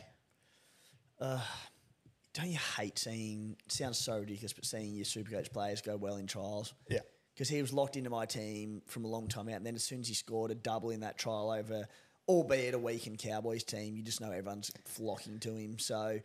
[1.20, 6.28] Don't you hate seeing, sounds so ridiculous, but seeing your Supercoach players go well in
[6.28, 6.74] trials?
[6.89, 6.99] Yeah.
[7.34, 9.55] Because he was locked into my team from a long time out.
[9.55, 11.88] And then as soon as he scored a double in that trial over,
[12.28, 15.80] albeit a weakened Cowboys team, you just know everyone's flocking to him.
[15.80, 16.20] So,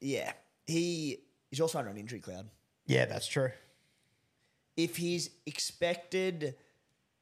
[0.00, 0.32] yeah,
[0.66, 1.18] he
[1.50, 2.48] he's also under an injury cloud.
[2.86, 3.50] Yeah, that's true.
[4.76, 6.54] if he's expected,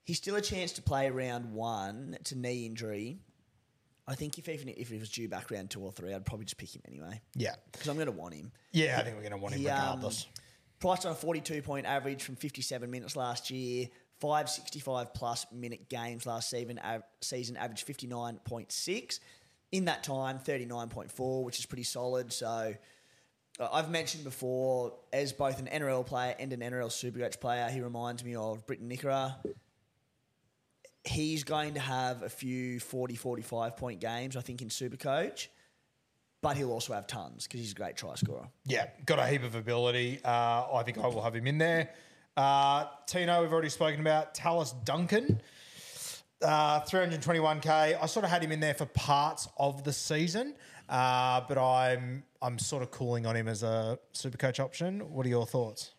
[0.05, 3.19] he's still a chance to play round one to knee injury.
[4.09, 6.47] I think if even if he was due back round two or three, I'd probably
[6.47, 7.55] just pick him anyway Yeah.
[7.71, 8.51] because I'm going to want him.
[8.73, 10.27] Yeah, I think we're going to want him He, um, regardless.
[10.81, 13.87] priced on a 42 point average from 57 minutes last year,
[14.21, 19.21] 565 plus minute games last season, av- season averaged 59.6.
[19.71, 22.33] In that time, 39.4, which is pretty solid.
[22.33, 22.75] So
[23.61, 27.83] uh, I've mentioned before, as both an NRL player and an NRL Supercoach player, he
[27.83, 29.35] reminds me of Britton Nikora.
[31.05, 35.49] He's going to have a few 40, 45 point games, I think, in Supercoach,
[36.43, 38.49] but he'll also have tons because he's a great try scorer.
[38.65, 40.21] Yeah, got a heap of ability.
[40.25, 41.91] Uh, I think I will have him in there.
[42.37, 44.35] Uh, Tino, we've already spoken about.
[44.35, 45.41] Tallis Duncan,
[46.43, 47.99] uh, 321k.
[48.01, 50.55] I sort of had him in there for parts of the season,
[50.89, 55.13] uh, but I'm I'm sort of cooling on him as a super coach option.
[55.13, 55.95] What are your thoughts?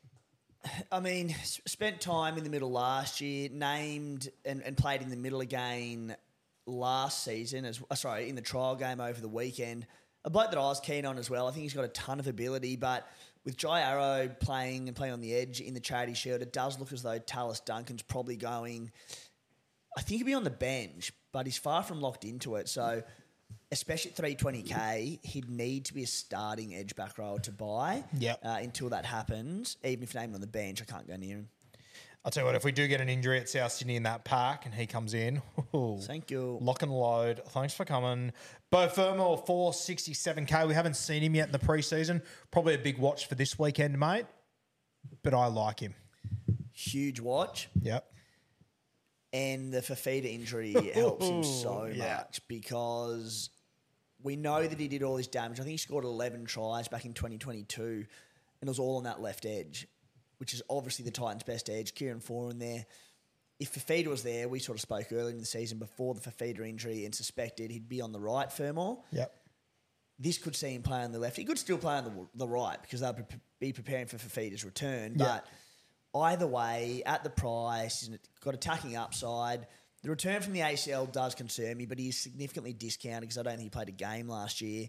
[0.92, 5.16] I mean, spent time in the middle last year, named and, and played in the
[5.16, 6.16] middle again
[6.66, 9.88] last season, as uh, sorry, in the trial game over the weekend.
[10.26, 11.48] A bloke that I was keen on as well.
[11.48, 13.08] I think he's got a ton of ability, but
[13.46, 16.78] with Jai Arrow playing and playing on the edge in the charity shield, it does
[16.78, 18.92] look as though Tallis Duncan's probably going.
[19.98, 22.68] I think he'll be on the bench, but he's far from locked into it.
[22.68, 23.02] So,
[23.72, 28.04] especially at 320k, he'd need to be a starting edge back row to buy.
[28.18, 28.40] Yep.
[28.44, 31.50] Uh, until that happens, even if named on the bench, I can't go near him.
[32.26, 34.26] I'll tell you what, if we do get an injury at South Sydney in that
[34.26, 35.42] park and he comes in,
[35.74, 36.58] ooh, Thank you.
[36.62, 37.42] Lock and load.
[37.50, 38.34] Thanks for coming.
[38.72, 40.68] Beau Fermor, 467k.
[40.68, 42.22] We haven't seen him yet in the preseason.
[42.52, 44.26] Probably a big watch for this weekend, mate.
[45.24, 45.96] But I like him.
[46.74, 48.06] Huge watch, Yep.
[49.32, 52.18] And the Fifita injury helps him so Yeah.
[52.18, 53.50] much because
[54.24, 55.60] we know that he did all this damage.
[55.60, 58.06] I think he scored 11 tries back in 2022, and
[58.62, 59.88] it was all on that left edge,
[60.40, 61.94] which is obviously the Titans' best edge.
[61.94, 62.86] Kieran Foran there.
[63.60, 66.68] if Fifita was there, we sort of spoke earlier in the season before the Fifita
[66.68, 68.96] injury and suspected he'd be on the right, Fermor.
[69.12, 69.34] Yep.
[70.18, 71.38] This could see him play on the left.
[71.38, 73.18] He could still play on the, the right because they'll
[73.60, 75.14] be preparing for Fifita's return.
[75.16, 75.46] But
[76.16, 79.68] either way, at the price, he's got attacking upside.
[80.02, 83.44] The return from the ACL does concern me, but he is significantly discounted because I
[83.44, 84.88] don't think he played a game last year.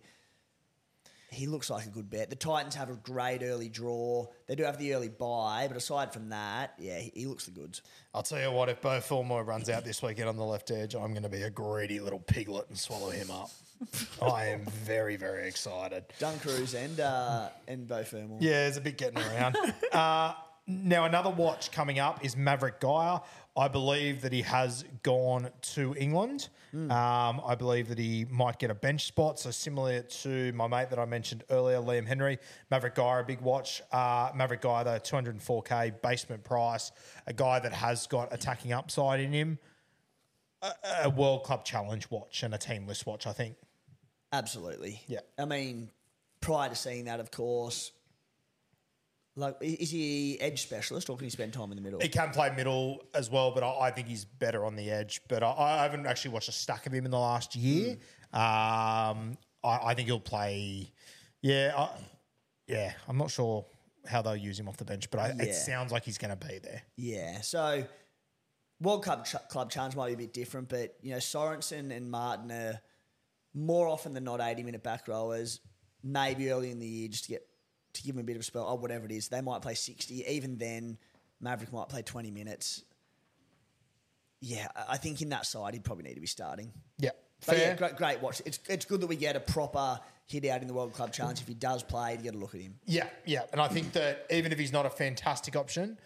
[1.33, 2.29] He looks like a good bet.
[2.29, 4.27] The Titans have a great early draw.
[4.49, 7.53] They do have the early buy, but aside from that, yeah, he, he looks the
[7.53, 7.83] goods.
[8.13, 10.95] I'll tell you what, if Beau Fermor runs out this weekend on the left edge,
[10.95, 13.51] I'm going to be a greedy little piglet and swallow him up.
[14.23, 16.05] I am very, very excited.
[16.19, 18.37] Dun Cruz and uh, and Beau Fermor.
[18.41, 19.57] Yeah, there's a bit getting around.
[19.93, 20.35] uh,
[20.67, 23.21] now, another watch coming up is Mavrick Geyer.
[23.57, 26.49] I believe that he has gone to England.
[26.73, 29.41] Um, I believe that he might get a bench spot.
[29.41, 32.39] So, similar to my mate that I mentioned earlier, Liam Henry,
[32.71, 33.83] Mavrick Geyer, a big watch.
[33.91, 36.93] Uh, Mavrick Geyer, though, 204k basement price,
[37.27, 39.59] a guy that has got attacking upside in him.
[40.63, 40.73] A,
[41.05, 43.57] a World Club Challenge watch and a team list watch, I think.
[44.33, 45.03] Absolutely.
[45.09, 45.21] Yeah.
[45.39, 45.91] I mean,
[46.41, 47.91] prior to seeing that, of course,
[49.37, 52.01] like, is he edge specialist or can he spend time in the middle?
[52.01, 55.21] He can play middle as well, but I, I think he's better on the edge.
[55.29, 57.93] But I, I haven't actually watched a stack of him in the last year.
[58.33, 60.93] Um, I, I think he'll play.
[61.43, 61.89] Yeah, I,
[62.67, 62.93] yeah.
[63.09, 63.65] I'm not sure
[64.07, 65.45] how they'll use him off the bench, but I, Yeah.
[65.45, 66.83] it sounds like he's going to be there.
[66.97, 67.41] Yeah.
[67.43, 67.85] So,
[68.81, 72.11] World Cup ch- Club Challenge might be a bit different, but, you know, Sorensen and
[72.11, 72.81] Martin are
[73.55, 75.61] more often than not 80 minute back rowers,
[76.03, 77.47] maybe early in the year just to get
[77.95, 79.29] to give them a bit of a spell or whatever it is.
[79.29, 80.25] They might play 60.
[80.29, 80.99] Even then,
[81.43, 82.83] Mavrick might play 20 minutes.
[84.41, 86.73] Yeah, I think in that side, he'd probably need to be starting.
[86.99, 87.11] Yeah,
[87.47, 87.77] But yeah, fair.
[87.77, 88.41] great, great watch.
[88.47, 91.41] It's it's good that we get a proper hit out in the World Club Challenge.
[91.41, 92.79] If he does play, you get a look at him.
[92.87, 93.43] Yeah, yeah.
[93.53, 95.99] And I think that even if he's not a fantastic option,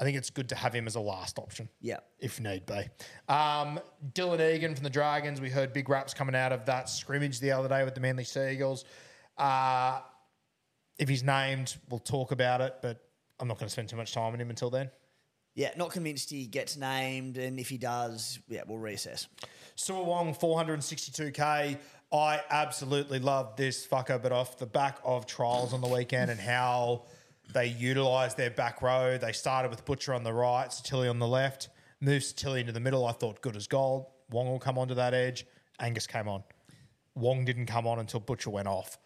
[0.00, 1.68] I think it's good to have him as a last option.
[1.80, 1.98] Yeah.
[2.18, 2.88] If need be.
[3.28, 3.78] Um,
[4.14, 7.50] Dylan Egan from the Dragons, we heard big raps coming out of that scrimmage the
[7.52, 8.84] other day with the Manly Seagulls.
[9.36, 10.00] Uh,
[10.98, 13.02] if he's named, we'll talk about it, but
[13.40, 14.90] I'm not going to spend too much time on him until then.
[15.54, 19.28] Yeah, not convinced he gets named, and if he does, yeah, we'll reassess.
[19.76, 21.78] Siua Wong, 462k.
[22.12, 26.40] I absolutely love this fucker, but off the back of trials on the weekend and
[26.40, 27.04] how
[27.52, 31.28] they utilised their back row, they started with Butcher on the right, Tilly on the
[31.28, 31.68] left,
[32.00, 33.06] moved Tilly into the middle.
[33.06, 34.06] I thought good as gold.
[34.30, 35.46] Wong will come onto that edge.
[35.78, 36.42] Angus came on.
[37.14, 38.98] Wong didn't come on until Butcher went off.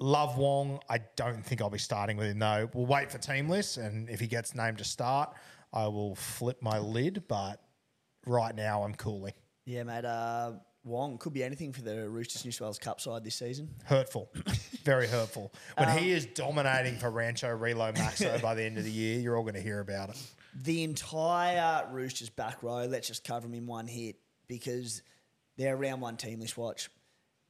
[0.00, 0.80] Love Wong.
[0.88, 2.70] I don't think I'll be starting with him though.
[2.72, 5.34] We'll wait for team lists, and if he gets named to start,
[5.72, 7.24] I will flip my lid.
[7.28, 7.60] But
[8.26, 9.34] right now, I'm cooling.
[9.64, 10.04] Yeah, mate.
[10.04, 10.52] Uh,
[10.84, 13.68] Wong could be anything for the Roosters New South Wales Cup side this season.
[13.84, 14.30] hurtful,
[14.84, 15.52] very hurtful.
[15.76, 19.36] When he is dominating for Rancho Relo Maxo by the end of the year, you're
[19.36, 20.16] all going to hear about it.
[20.62, 25.02] The entire Roosters back row, let's just cover them in one hit because
[25.58, 26.88] they're round one team list watch.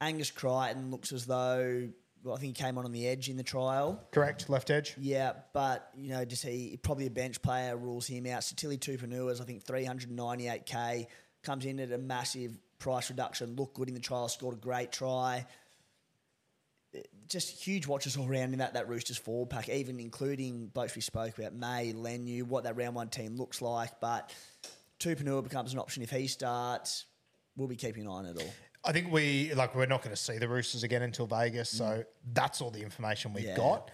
[0.01, 1.89] Angus Crichton looks as though,
[2.23, 4.03] well, I think he came on on the edge in the trial.
[4.11, 4.95] Correct, left edge.
[4.99, 8.41] Yeah, but you know, just he probably a bench player rules him out.
[8.41, 11.07] Sitili Tupouniua's I think 398k
[11.43, 13.55] comes in at a massive price reduction.
[13.55, 15.45] Looked good in the trial, scored a great try.
[17.27, 21.01] Just huge watches all around in that that Roosters forward pack, even including blokes we
[21.01, 23.99] spoke about May, Leniu, what that round one team looks like.
[24.01, 24.33] But
[24.99, 27.05] Tupanua becomes an option if he starts.
[27.55, 28.53] We'll be keeping an eye on it all.
[28.85, 32.03] I think we like we're not going to see the Roosters again until Vegas, so
[32.33, 33.57] that's all the information we've Yeah.
[33.57, 33.91] got.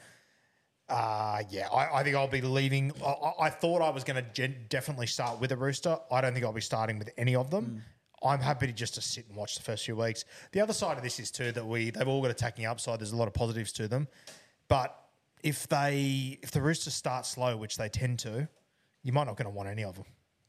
[0.87, 2.91] Uh, yeah, I, I think I'll be leaving.
[3.03, 5.97] I- I, I thought I was going to gen- definitely start with a Rooster.
[6.11, 7.81] I don't think I'll be starting with any of them.
[8.23, 10.25] I'm happy to just to sit and watch the first few weeks.
[10.51, 12.99] The other side of this is too that we they've all got attacking upside.
[12.99, 14.07] There's a lot of positives to them,
[14.67, 14.95] but
[15.43, 18.47] if they if the Roosters start slow, which they tend to,
[19.03, 20.05] you might not going to want any of them.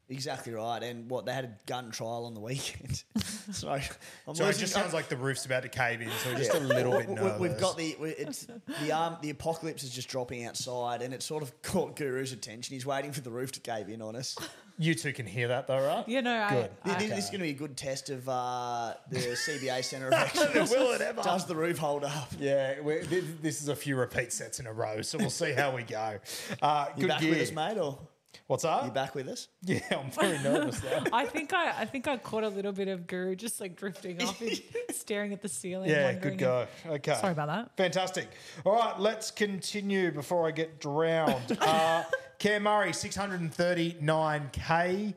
[0.08, 0.82] Exactly right.
[0.82, 3.02] And what they had a gun trial on the weekend.
[3.52, 3.82] Sorry,
[4.28, 6.08] I'm So it losing- just sounds like the roof's about to cave in.
[6.22, 7.40] So we're just a little bit We- nervous.
[7.40, 8.46] We've got the we- it's
[8.82, 12.74] the um the apocalypse is just dropping outside, and it sort of caught Guru's attention.
[12.74, 14.36] He's waiting for the roof to cave in on us.
[14.78, 16.06] You two can hear that though, right?
[16.06, 16.70] You know, Good.
[16.84, 19.82] I, This, I, this is going to be a good test of uh, the CBA
[19.82, 20.70] Centre of Excellence.
[20.70, 21.22] Will it ever?
[21.22, 22.30] Does the roof hold up?
[22.38, 25.52] Yeah, we this, this is a few repeat sets in a row, so we'll see
[25.54, 26.18] how we go.
[26.60, 27.30] Uh, You good back gear.
[27.30, 27.98] with us, mate, or
[28.46, 28.84] What's up?
[28.84, 29.48] you back with us?
[29.62, 31.04] Yeah, I'm very nervous though.
[31.12, 34.22] I think I, I think I caught a little bit of Guru just like drifting
[34.22, 34.60] off and
[34.92, 35.90] staring at the ceiling.
[35.90, 36.66] Yeah, wondering good go.
[36.86, 37.14] Okay.
[37.14, 37.76] Sorry about that.
[37.76, 38.28] Fantastic.
[38.64, 41.58] All right, let's continue before I get drowned.
[41.60, 42.04] Uh,
[42.38, 45.14] Cam Murray, 639k.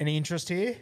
[0.00, 0.76] Any interest here?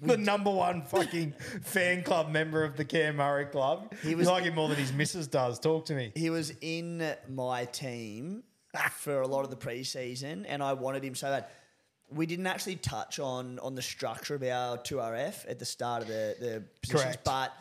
[0.00, 3.92] The number one fucking fan club member of the Cam Murray club.
[4.02, 5.58] He was- you like him more than his missus does.
[5.60, 6.12] Talk to me.
[6.14, 8.42] He was in my team
[8.92, 11.46] for a lot of the preseason, and I wanted him so bad.
[12.10, 16.08] we didn't actually touch on on the structure of our 2RF at the start of
[16.08, 17.24] the, the positions, Correct.
[17.24, 17.52] but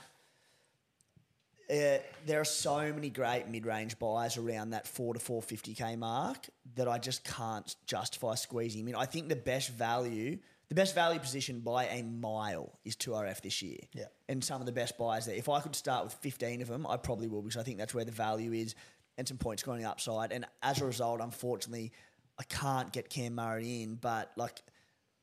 [1.70, 5.96] uh, there are so many great mid-range buys around that four to four fifty k
[5.96, 8.82] mark that I just can't justify squeezing.
[8.82, 10.38] I mean, I think the best value,
[10.68, 13.80] the best value position by a mile is 2RF this year.
[13.94, 14.06] Yeah.
[14.28, 15.36] and some of the best buys there.
[15.36, 17.94] If I could start with fifteen of them, I probably will because I think that's
[17.94, 18.76] where the value is
[19.18, 20.32] and some point scoring upside.
[20.32, 21.92] And as a result, unfortunately,
[22.40, 23.96] I can't get Cam Murray in.
[23.96, 24.62] But like,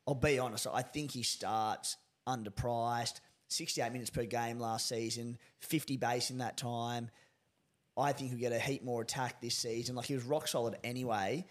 [0.07, 3.21] I'll be honest, I think he starts underpriced.
[3.49, 7.11] 68 minutes per game last season, 50 base in that time.
[7.97, 9.97] I think he'll get a heap more attack this season.
[9.97, 11.47] Like he was rock solid anyway.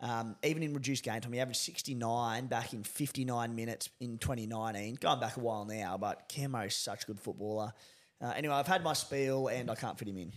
[0.00, 4.96] Um, even in reduced game time, he averaged 69 back in 59 minutes in 2019.
[5.00, 7.72] Going back a while now, but Cam Murray's such a good footballer.
[8.22, 10.32] Uh, anyway, I've had my spiel and I can't fit him in.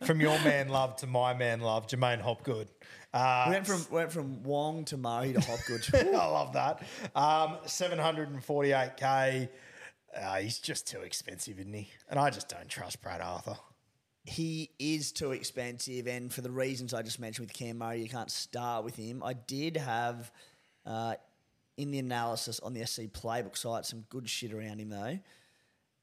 [0.06, 2.68] From your man love to my man love, J'maine Hopgood.
[3.12, 5.86] Uh, We went from went from Wong to Murray to Hopgood.
[5.94, 6.82] I love that.
[7.14, 9.48] Um, 748k.
[10.16, 11.90] Uh, he's just too expensive, isn't he?
[12.08, 13.56] And I just don't trust Brad Arthur.
[14.24, 18.08] he is too expensive, and for the reasons I just mentioned with Cam Murray, you
[18.08, 19.22] can't start with him.
[19.22, 20.30] I did have
[20.86, 21.14] uh,
[21.76, 25.18] in the analysis on the SC playbook site some good shit around him though.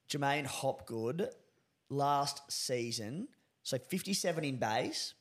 [0.09, 1.29] J'maine Hopgood
[1.89, 3.27] last season,
[3.63, 5.13] so 57 in base.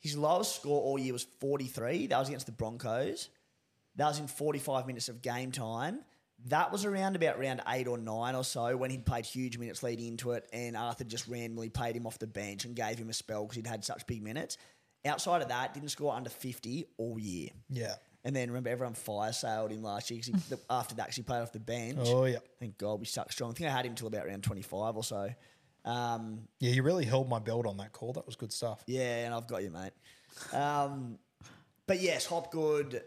[0.00, 2.06] His lowest score all year was 43.
[2.06, 3.28] That was against the Broncos.
[3.96, 6.00] That was in 45 minutes of game time.
[6.46, 9.82] That was around about round eight or nine or so when he'd played huge minutes
[9.82, 13.10] leading into it, and Arthur just randomly played him off the bench and gave him
[13.10, 14.56] a spell because he'd had such big minutes.
[15.04, 17.48] Outside of that, didn't score under 50 all year.
[17.68, 17.94] Yeah.
[18.24, 21.16] And then remember, everyone fire sailed him last year 'cause he, the, after that, 'cause
[21.16, 21.98] he played off the bench.
[22.02, 22.38] Oh, yeah.
[22.58, 23.50] Thank God we stuck strong.
[23.52, 25.30] I think I had him till about round 25 or so.
[25.84, 28.12] Um, Yeah, you really held my belt on that call.
[28.12, 28.82] That was good stuff.
[28.86, 29.92] yeah, and I've got you, mate.
[30.52, 31.18] Um,
[31.86, 33.02] but yes, Hopgood.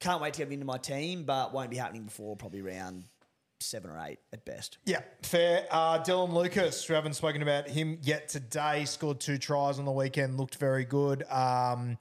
[0.00, 3.04] Can't wait to get him into my team, but won't be happening before probably round
[3.60, 4.78] seven or eight at best.
[4.86, 5.66] Yeah, fair.
[5.70, 8.84] Uh, Dylan Lucas, we haven't spoken about him yet today.
[8.84, 11.24] Scored two tries on the weekend, looked very good.
[11.24, 11.98] Um,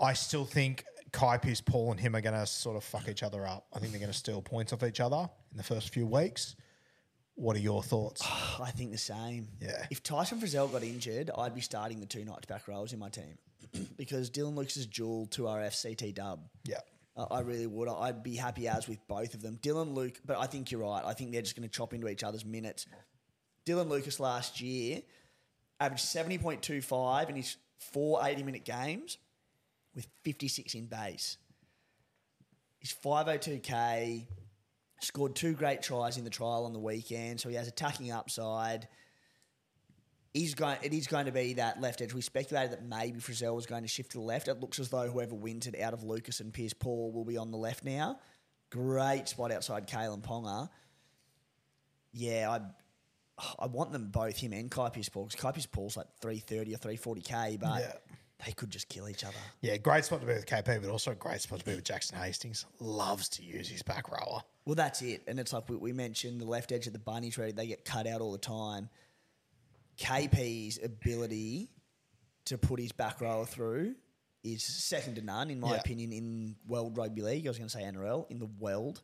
[0.00, 3.22] I still think Kai Pearce, Paul, and him are going to sort of fuck each
[3.22, 3.66] other up.
[3.72, 6.56] I think they're going to steal points off each other in the first few weeks.
[7.34, 8.22] What are your thoughts?
[8.60, 9.48] I think the same.
[9.60, 9.86] Yeah.
[9.90, 13.10] If Tyson Frizell got injured, I'd be starting the two Knights back rows in my
[13.10, 13.38] team
[13.96, 16.48] because Dylan Lucas' is dual 2RF CT dub.
[16.64, 16.80] Yeah.
[17.14, 17.88] Uh, I really would.
[17.88, 19.58] I'd be happy as with both of them.
[19.60, 21.02] Dylan Luke, but I think you're right.
[21.04, 22.86] I think they're just going to chop into each other's minutes.
[23.66, 25.02] Dylan Lucas last year
[25.78, 29.18] averaged 70.25 in his four 80 minute games
[29.94, 31.36] with 56 in base.
[32.78, 34.26] He's 502k,
[35.00, 38.88] scored two great tries in the trial on the weekend, so he has attacking upside.
[40.34, 42.14] He's going, it is going to be that left edge.
[42.14, 44.48] We speculated that maybe Frizell was going to shift to the left.
[44.48, 47.36] It looks as though whoever wins it out of Lucas and Pierce Paul will be
[47.36, 48.18] on the left now.
[48.70, 50.70] Great spot outside Kalyn Ponga.
[52.14, 52.60] Yeah, I
[53.58, 56.74] I want them both, him and Kai Pierce Paul, because Kai Pierce Paul's like 330
[56.74, 57.92] or 340k, but Yeah.
[58.44, 59.36] They could just kill each other.
[59.60, 61.84] Yeah, great spot to be with KP, but also a great spot to be with
[61.84, 62.66] Jackson Hastings.
[62.80, 64.42] Loves to use his back rower.
[64.64, 65.22] Well, that's it.
[65.26, 67.84] And it's like we, we mentioned the left edge of the bunnies ready, they get
[67.84, 68.88] cut out all the time.
[69.98, 71.68] KP's ability
[72.46, 73.94] to put his back rower through
[74.42, 75.80] is second to none, in my Yeah.
[75.80, 77.46] opinion, in World Rugby League.
[77.46, 79.02] I was going to say NRL, in the world.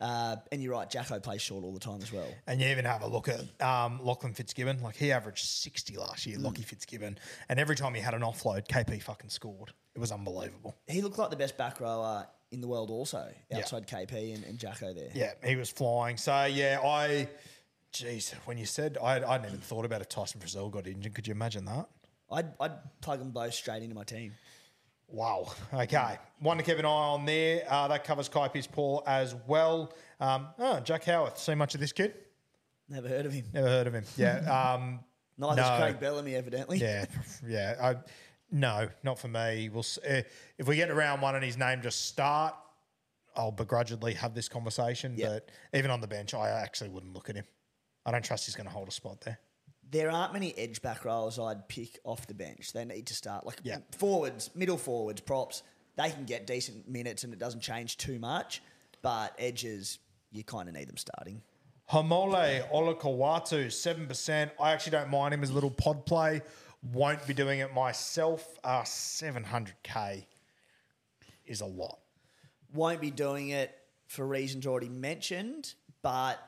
[0.00, 2.26] Uh, and you're right, Jacko plays short all the time as well.
[2.46, 4.82] And you even have a look at um, Lachlan Fitzgibbon.
[4.82, 7.16] Like he averaged 60 last year, Lockie Fitzgibbon.
[7.48, 9.72] And every time he had an offload, KP fucking scored.
[9.94, 10.74] It was unbelievable.
[10.88, 13.58] He looked like the best back rower in the world also, Yeah.
[13.58, 15.10] outside KP and, and Jacko there.
[15.14, 16.16] Yeah, he was flying.
[16.16, 17.28] So, yeah, I,
[17.92, 21.14] jeez, when you said, I, I hadn't even thought about if Tyson Frizell got injured.
[21.14, 21.88] Could you imagine that?
[22.30, 24.32] I'd, I'd plug them both straight into my team.
[25.14, 25.52] Wow.
[25.74, 26.18] Okay.
[26.40, 27.64] One to keep an eye on there.
[27.68, 29.92] Uh, that covers Kai Pearce Paul as well.
[30.20, 31.38] Um, oh, Jack Howarth.
[31.38, 32.14] See much of this kid?
[32.88, 33.44] Never heard of him.
[33.52, 34.04] Never heard of him.
[34.16, 34.74] Yeah.
[34.74, 35.00] Um,
[35.36, 35.76] Neither's no.
[35.78, 36.78] Craig Bellamy, evidently.
[36.78, 37.06] Yeah,
[37.46, 37.74] yeah.
[37.82, 37.96] I,
[38.52, 39.68] no, not for me.
[39.68, 40.22] We'll uh,
[40.58, 42.54] if we get to round one and his name just start,
[43.34, 45.14] I'll begrudgingly have this conversation.
[45.16, 45.30] Yeah.
[45.30, 47.46] But even on the bench, I actually wouldn't look at him.
[48.06, 49.40] I don't trust he's going to hold a spot there.
[49.90, 52.72] There aren't many edge back rows I'd pick off the bench.
[52.72, 53.78] They need to start like Yeah.
[53.96, 55.62] forwards, middle forwards, props.
[55.96, 58.62] They can get decent minutes and it doesn't change too much.
[59.02, 59.98] But edges,
[60.32, 61.42] you kind of need them starting.
[61.90, 64.50] Haumole Olakau'atu, 7%.
[64.58, 66.40] I actually don't mind him as a little pod play.
[66.92, 68.58] Won't be doing it myself.
[68.64, 70.26] Uh, 700k
[71.46, 71.98] is a lot.
[72.72, 73.70] Won't be doing it
[74.06, 76.38] for reasons already mentioned, but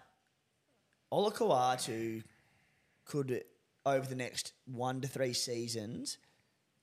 [1.13, 2.23] Olakawatu
[3.07, 3.45] could,
[3.85, 6.19] over the next one to three seasons,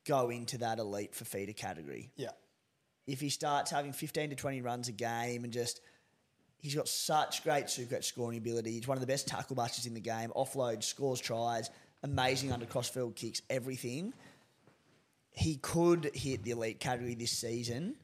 [0.06, 2.12] go into that elite for feeder category.
[2.16, 2.32] Yeah.
[3.08, 5.82] if he starts having 15 to 20 runs a game and just
[6.58, 8.72] he's got such great supercoach scoring ability.
[8.72, 10.32] He's one of the best tackle busters in the game.
[10.36, 11.70] Offloads, scores tries,
[12.04, 14.14] amazing under crossfield kicks, everything.
[15.32, 17.96] He could hit the elite category this season,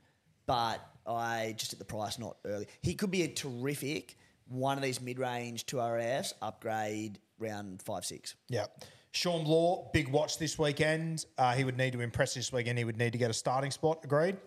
[0.45, 2.67] but I just at the price not early.
[2.81, 4.17] He could be a terrific
[4.49, 8.35] one of these mid-range two RFs upgrade round five six.
[8.49, 8.65] Yeah.
[9.11, 11.25] Sean Law, big watch this weekend.
[11.37, 12.77] Uh, he would need to impress this weekend.
[12.77, 14.01] He would need to get a starting spot.
[14.03, 14.37] Agreed.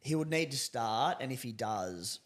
[0.00, 2.20] He would need to start, and if he does,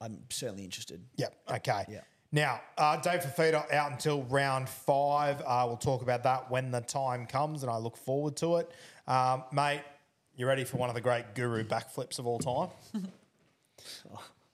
[0.00, 1.02] I'm certainly interested.
[1.16, 1.28] Yeah.
[1.50, 1.84] Okay.
[1.88, 2.00] Yeah.
[2.32, 5.40] Now, uh, Dave Fifita out until round five.
[5.40, 8.70] Uh, we'll talk about that when the time comes, and I look forward to it.
[9.06, 9.82] Um, mate,
[10.36, 12.68] you ready for one of the great guru backflips of all time?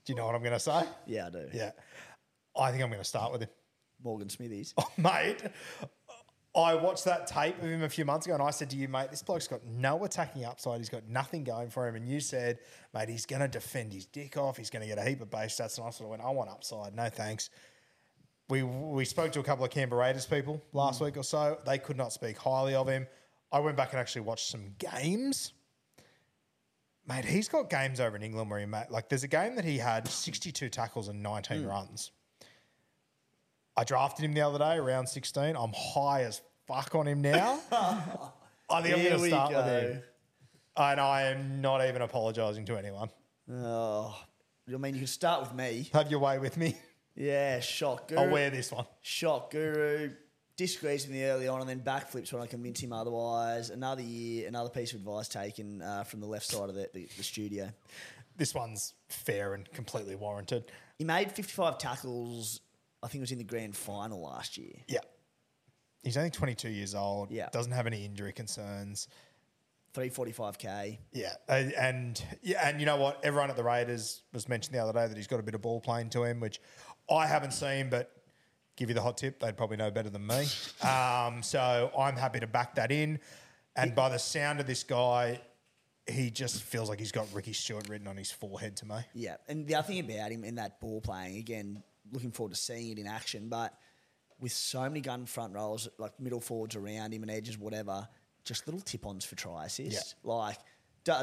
[0.05, 0.83] Do you know what I'm going to say?
[1.05, 1.47] Yeah, I do.
[1.53, 1.71] Yeah.
[2.57, 3.49] I think I'm going to start with him.
[4.03, 4.73] Morgan Smithies.
[4.79, 5.41] Oh, mate.
[6.53, 8.89] I watched that tape of him a few months ago, and I said to you,
[8.89, 10.79] mate, this bloke's got no attacking upside.
[10.79, 11.95] He's got nothing going for him.
[11.95, 12.59] And you said,
[12.93, 14.57] mate, he's going to defend his dick off.
[14.57, 15.77] He's going to get a heap of base stats.
[15.77, 16.93] And I sort of went, I want upside.
[16.93, 17.49] No thanks.
[18.49, 21.05] We we spoke to a couple of Canberra Raiders people last mm.
[21.05, 21.57] week or so.
[21.65, 23.07] They could not speak highly of him.
[23.49, 25.53] I went back and actually watched some games.
[27.11, 29.65] Mate, he's got games over in England where he made like there's a game that
[29.65, 31.67] he had 62 tackles and 19 hmm.
[31.67, 32.11] runs.
[33.75, 35.55] I drafted him the other day, round 16.
[35.55, 37.59] I'm high as fuck on him now.
[38.69, 40.03] I think I'm Here going to start with him.
[40.77, 43.09] And I am not even apologising to anyone.
[43.51, 44.17] Oh,
[44.67, 45.89] I mean, you can start with me.
[45.93, 46.77] Have your way with me.
[47.15, 48.21] Yeah, shock guru.
[48.21, 48.85] I'll wear this one.
[49.01, 50.11] Shock guru.
[50.57, 53.69] Disagrees with me early on and then backflips when I convince him otherwise.
[53.69, 57.07] Another year, another piece of advice taken uh, from the left side of the, the,
[57.17, 57.69] the studio.
[58.37, 60.65] This one's fair and completely warranted.
[60.97, 62.61] He made 55 tackles,
[63.01, 64.73] I think it was in the grand final last year.
[64.87, 64.99] Yeah.
[66.03, 67.31] He's only 22 years old.
[67.31, 67.49] Yeah.
[67.51, 69.07] Doesn't have any injury concerns.
[69.93, 70.97] 345k.
[71.11, 73.19] Yeah, and, and yeah, and you know what?
[73.23, 75.61] Everyone at the Raiders was mentioned the other day that he's got a bit of
[75.61, 76.61] ball playing to him, which
[77.09, 78.11] I haven't seen, but
[78.81, 80.47] give you the hot tip, they'd probably know better than me.
[80.81, 83.19] um, so I'm happy to back that in.
[83.75, 85.39] And by the sound of this guy,
[86.09, 88.95] he just feels like he's got Ricky Stuart written on his forehead to me.
[89.13, 92.59] Yeah, and the other thing about him in that ball playing, again, looking forward to
[92.59, 93.77] seeing it in action, but
[94.39, 98.07] with so many gun front rows, like middle forwards around him and edges, whatever,
[98.43, 100.15] just little tip ons for try assist.
[100.23, 100.57] Like,
[101.03, 101.13] do,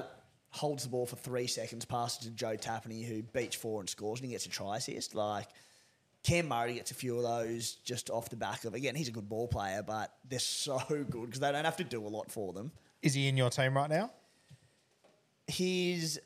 [0.50, 4.20] holds the ball for three seconds, passes to Joe Tapine, who beats four and scores,
[4.20, 5.16] and he gets a try assist.
[5.16, 5.48] Like,
[6.22, 9.12] Cam Murray gets a few of those just off the back of, again, he's a
[9.12, 12.30] good ball player, but they're so good because they don't have to do a lot
[12.30, 12.70] for them.
[13.02, 14.10] Is he in your team right now?
[15.46, 16.18] He's,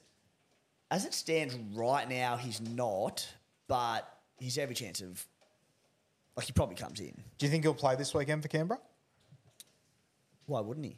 [0.90, 3.26] as it stands right now, he's not,
[3.68, 5.24] but he's every chance of,
[6.36, 7.12] like, he probably comes in.
[7.38, 8.80] Do you think he'll play this weekend for Canberra?
[10.46, 10.96] Why wouldn't he?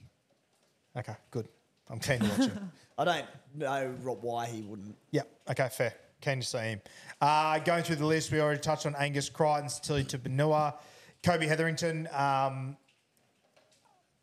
[0.96, 1.48] Okay, good.
[1.90, 2.70] I'm keen to watch him.
[2.98, 3.26] I don't
[3.56, 4.96] know why he wouldn't.
[5.10, 5.22] Yeah.
[5.50, 5.68] Okay.
[5.70, 5.94] Fair.
[6.24, 6.80] Keen to see him.
[7.20, 10.74] Uh, going through the list, we already touched on Angus Crichton, Tilly Tupouniua,
[11.22, 12.08] Kobe Hetherington.
[12.12, 12.76] Um,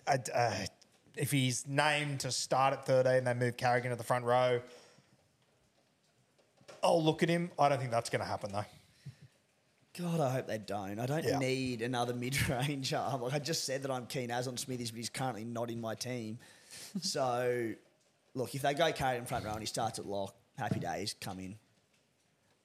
[0.07, 0.53] uh, uh,
[1.15, 4.61] if he's named to start at 13, they move Carrigan to the front row.
[6.83, 7.51] I'll look at him.
[7.59, 8.65] I don't think that's going to happen though.
[9.99, 10.99] God, I hope they don't.
[10.99, 11.37] I don't Yeah.
[11.37, 13.21] need another mid-range arm.
[13.21, 15.79] Like I just said that I'm keen as on Smithies, but he's currently not in
[15.79, 16.39] my team.
[17.01, 17.73] so,
[18.33, 21.13] look, if they go carry in front row and he starts at lock, happy days,
[21.21, 21.55] come in.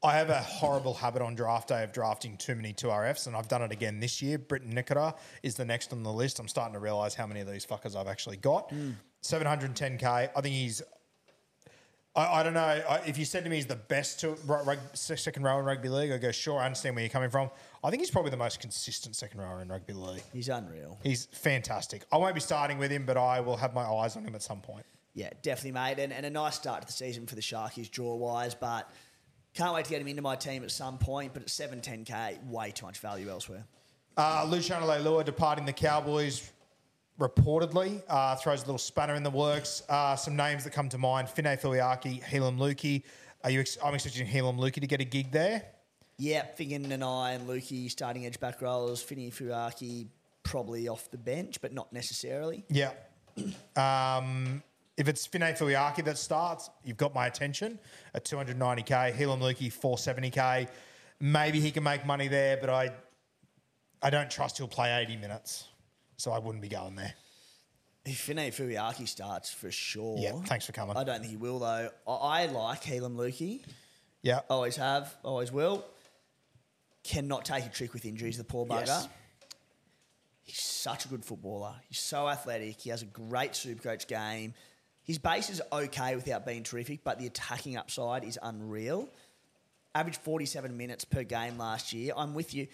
[0.07, 3.49] I have a horrible habit on draft day of drafting too many 2RFs, and I've
[3.49, 4.39] done it again this year.
[4.39, 6.39] Britton Nikora is the next on the list.
[6.39, 8.73] I'm starting to realise how many of these fuckers I've actually got.
[9.25, 10.05] 710k.
[10.05, 10.81] I think he's.
[12.15, 12.61] I, I don't know.
[12.61, 15.89] I, if you said to me he's the best to, rug, second row in rugby
[15.89, 17.51] league, I go, sure, I understand where you're coming from.
[17.83, 20.23] I think he's probably the most consistent second rower in rugby league.
[20.33, 21.01] He's unreal.
[21.03, 22.05] He's fantastic.
[22.13, 24.43] I won't be starting with him, but I will have my eyes on him at
[24.43, 24.87] some point.
[25.15, 25.99] Yeah, definitely, mate.
[25.99, 28.89] And, and a nice start to the season for the Sharkies draw-wise, but
[29.57, 31.33] can't wait to get him into my team at some point.
[31.33, 33.65] But at 710k, way too much value elsewhere.
[34.17, 36.53] Uh, Luciano Leilua departing the Cowboys
[37.19, 39.83] reportedly uh, throws a little spanner in the works.
[39.89, 43.03] Uh, some names that come to mind: Finay Filiaki, Heilum Luki.
[43.45, 43.61] Are you?
[43.61, 45.63] Ex- I'm expecting Heilum Luki to get a gig there.
[46.19, 49.03] Yeah, Figgin and I and Luki starting edge back rollers.
[49.03, 50.07] Finney Fuaki
[50.43, 52.65] probably off the bench, but not necessarily.
[52.69, 52.93] Yeah.
[53.77, 54.63] Um,
[54.97, 57.79] if it's Finay Filiaki that starts, you've got my attention
[58.15, 59.15] at 290k.
[59.15, 60.69] Heilum Luki 470k.
[61.21, 62.91] Maybe he can make money there, but I,
[64.03, 65.69] I don't trust he'll play 80 minutes,
[66.17, 67.15] so I wouldn't be going there.
[68.07, 70.17] If Finney Fuiaki starts for sure.
[70.19, 70.97] Yeah, thanks for coming.
[70.97, 71.91] I don't think he will though.
[72.07, 73.65] I, I like Heilum Luki.
[74.23, 74.41] Yeah.
[74.49, 75.85] Always have, always will.
[77.03, 78.87] Cannot take a trick with injuries, the poor bugger.
[78.87, 79.09] Yes.
[80.43, 81.75] He's such a good footballer.
[81.89, 82.81] He's so athletic.
[82.81, 84.55] He has a great super coach game.
[85.07, 89.09] His base is okay without being terrific, but the attacking upside is unreal.
[89.95, 92.13] Averaged 47 minutes per game last year.
[92.17, 92.67] I'm with you.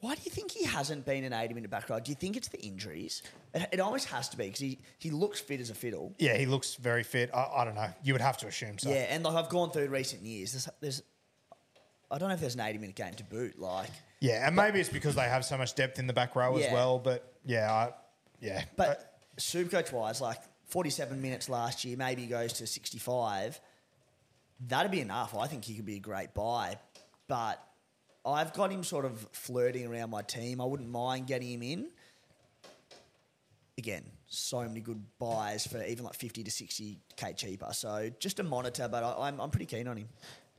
[0.00, 2.00] Why do you think he hasn't been an 80 minute back row?
[2.00, 3.22] Do you think it's the injuries?
[3.54, 6.12] It, it almost has to be because he, he looks fit as a fiddle.
[6.18, 7.30] Yeah, he looks very fit.
[7.32, 7.88] I, I don't know.
[8.02, 8.90] You would have to assume so.
[8.90, 10.52] Yeah, and like I've gone through recent years.
[10.52, 11.02] There's, there's
[12.10, 13.58] I don't know if there's an 80 minute game to boot.
[13.58, 16.56] Like, Yeah, and maybe it's because they have so much depth in the back row
[16.56, 16.98] as well.
[16.98, 17.92] But yeah, I,
[18.40, 18.64] yeah.
[18.76, 23.60] But Supercoach wise, like 47 minutes last year, maybe he goes to 65.
[24.68, 25.36] That'd be enough.
[25.36, 26.78] I think he could be a great buy.
[27.28, 27.62] But
[28.24, 30.60] I've got him sort of flirting around my team.
[30.60, 31.86] I wouldn't mind getting him in.
[33.78, 37.68] Again, so many good buys for even like 50 to 60k cheaper.
[37.72, 40.08] So just a monitor, but I, I'm, I'm pretty keen on him.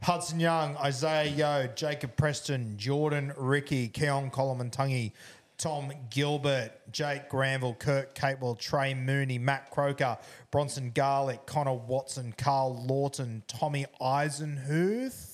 [0.03, 5.12] Hudson Young, Isaiah Yeo, Jacob Preston, Jordan Riki, Keaon Koloamatangi,
[5.58, 10.18] Tom Gilbert, Jake Granville, Kurt Capewell, Trey Mooney, Matt Croker,
[10.51, 15.34] Bronson Garlick, Connor Watson, Karl Lawton, Tommy Eisenhuth.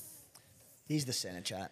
[0.88, 1.72] He's the centre chat.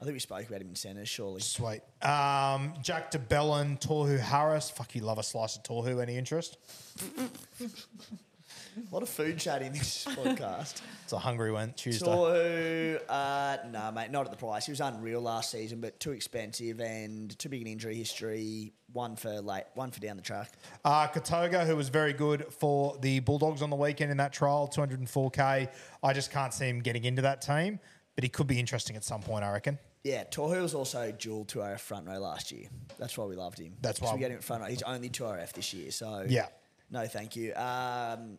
[0.00, 1.40] I think we spoke about him in centres, surely.
[1.40, 1.80] Sweet.
[2.02, 4.68] Um, Jack DeBellin, Tohu Harris.
[4.68, 6.02] Fuck, you love a slice of Tohu.
[6.02, 6.58] Any interest?
[8.90, 10.80] A lot of food chat in this podcast.
[11.04, 11.72] It's a hungry one.
[11.76, 12.06] Tuesday.
[12.06, 14.66] Tohu, uh, no, mate, not at the price.
[14.66, 18.72] He was unreal last season, but too expensive and too big an injury history.
[18.92, 20.52] One for late, one for down the track.
[20.84, 24.68] Uh, Katoga, who was very good for the Bulldogs on the weekend in that trial,
[24.74, 25.68] 204k.
[26.02, 27.78] I just can't see him getting into that team,
[28.14, 29.78] but he could be interesting at some point, I reckon.
[30.04, 32.66] Yeah, Tohu was also dual 2RF front row last year.
[32.98, 33.74] That's why we loved him.
[33.80, 34.68] That's why- we get him at front row.
[34.68, 36.46] He's only 2RF this year, so Yeah.
[36.90, 37.54] no, thank you.
[37.54, 38.36] Um,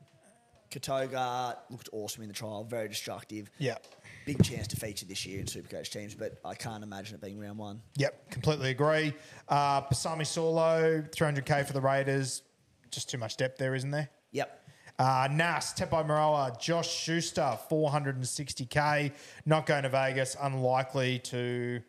[0.73, 3.49] Katoga looked awesome in the trial, very destructive.
[3.59, 3.77] Yeah.
[4.25, 7.39] Big chance to feature this year in Supercoach teams, but I can't imagine it being
[7.39, 7.81] round one.
[7.97, 9.13] Yep, completely agree.
[9.47, 12.41] Uh, Pasami Saulo, 300k for the Raiders.
[12.89, 14.09] Just too much depth there, isn't there?
[14.31, 14.69] Yep.
[14.97, 19.11] Uh, Nas, Tepai Moeroa, Josh Schuster, 460k.
[19.45, 21.81] Not going to Vegas, unlikely to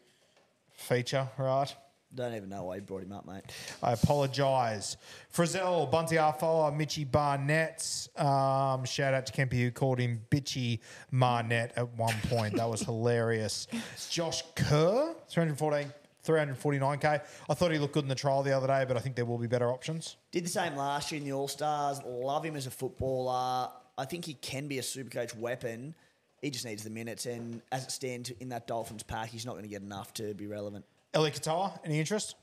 [0.72, 1.74] feature, right?
[2.14, 3.42] Don't even know why you brought him up, mate.
[3.82, 4.96] I apologise.
[5.34, 8.08] Frizell, Bunty Afoa, Mitchy Barnett.
[8.16, 10.78] Um, shout out to Kempy who called him Bitchy
[11.12, 12.54] Marnett at one point.
[12.56, 13.66] That was hilarious.
[14.10, 15.92] Josh Kerr, 314,
[16.24, 17.20] 349k.
[17.50, 19.24] I thought he looked good in the trial the other day, but I think there
[19.24, 20.16] will be better options.
[20.30, 22.00] Did the same last year in the All Stars.
[22.04, 23.70] Love him as a footballer.
[23.98, 25.94] I think he can be a super coach weapon.
[26.42, 29.52] He just needs the minutes, and as it stands in that Dolphins pack, he's not
[29.52, 30.84] going to get enough to be relevant.
[31.16, 32.34] Eli Katoa, any interest?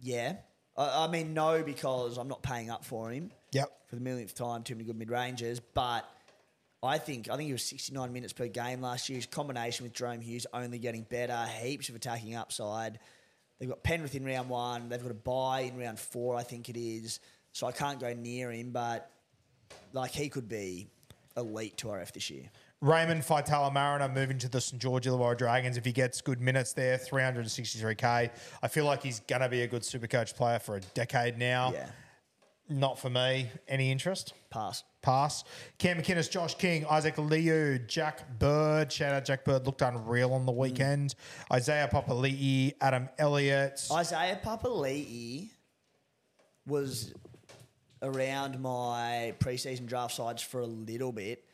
[0.00, 0.34] Yeah,
[0.76, 3.70] I, I mean no, because I'm not paying up for him Yep.
[3.88, 4.62] for the millionth time.
[4.62, 6.08] Too many good mid ranges, but
[6.82, 9.16] I think I think he was 69 minutes per game last year.
[9.16, 11.46] His combination with Jahrome Hughes only getting better.
[11.60, 12.98] Heaps of attacking upside.
[13.58, 14.88] They've got Penrith in round one.
[14.90, 17.20] They've got a buy in round four, I think it is.
[17.52, 19.10] So I can't go near him, but
[19.94, 20.88] like he could be
[21.38, 22.50] elite to RF this year.
[22.82, 25.76] Raymond Faitala Mariner moving to the St George Illawarra Dragons.
[25.76, 28.30] If he gets good minutes there, 363k.
[28.62, 31.72] I feel like he's going to be a good Supercoach player for a decade now.
[31.72, 31.88] Yeah,
[32.68, 33.48] Not for me.
[33.66, 34.34] Any interest?
[34.56, 34.84] pass.
[35.02, 35.44] Pass.
[35.78, 38.90] Cam McInnes, Josh King, Isaac Liu, Jack Bird.
[38.90, 39.66] Shout out Jack Bird.
[39.66, 40.56] Looked unreal on the mm.
[40.56, 41.14] weekend.
[41.52, 43.86] Isaiah Papali'i, Adam Elliott.
[43.92, 45.50] Isaiah Papali'i
[46.66, 47.14] was
[48.02, 51.45] around my preseason draft sides for a little bit.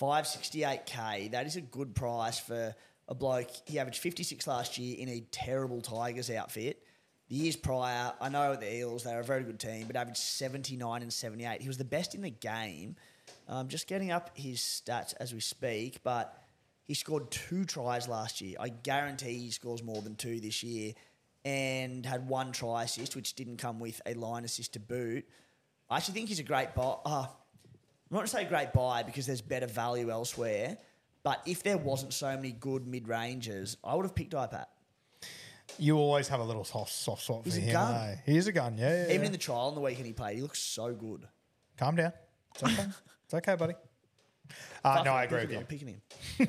[0.00, 1.32] 568k.
[1.32, 2.74] That is a good price for
[3.08, 3.50] a bloke.
[3.66, 6.82] He averaged 56 last year in a terrible Tigers outfit.
[7.28, 11.02] The years prior, I know the Eels, they're a very good team, but averaged 79
[11.02, 11.60] and 78.
[11.60, 12.96] He was the best in the game.
[13.48, 16.40] Um, just getting up his stats as we speak, but
[16.84, 18.56] he scored two tries last year.
[18.60, 20.92] I guarantee he scores more than two this year
[21.44, 25.24] and had one try assist, which didn't come with a line assist to boot.
[25.90, 26.96] I actually think he's a great buy.
[27.04, 27.26] Uh,
[28.10, 30.76] I'm not going to say great buy because there's better value elsewhere,
[31.24, 34.66] but if there wasn't so many good mid ranges, I would have picked IPAT.
[35.78, 37.72] You always have a little soft, soft spot for He's a him.
[37.72, 37.94] gun.
[37.94, 38.16] eh?
[38.24, 38.88] He is a gun, yeah.
[38.88, 39.26] yeah, Even yeah.
[39.26, 41.26] in the trial on the weekend he played, he looks so good.
[41.76, 42.12] Calm down.
[42.54, 42.86] It's okay.
[43.24, 43.74] it's okay, buddy.
[44.84, 45.58] Uh, no, I agree with you.
[45.58, 46.48] I'm picking him.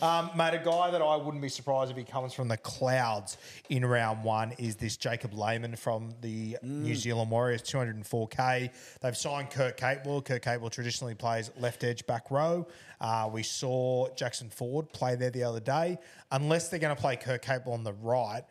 [0.00, 3.36] Um, mate, a guy that I wouldn't be surprised if he comes from the clouds
[3.68, 8.70] in round one is this Jacob Laban from the New Zealand Warriors, 204k.
[9.00, 10.24] They've signed Kurt Capewell.
[10.24, 12.66] Kurt Capewell traditionally plays left edge back row.
[13.00, 15.98] Uh, we saw Jackson Ford play there the other day.
[16.32, 18.42] Unless they're going to play Kurt Capewell on the right,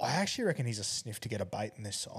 [0.00, 2.18] I actually reckon he's a sniff to get a bait in this side.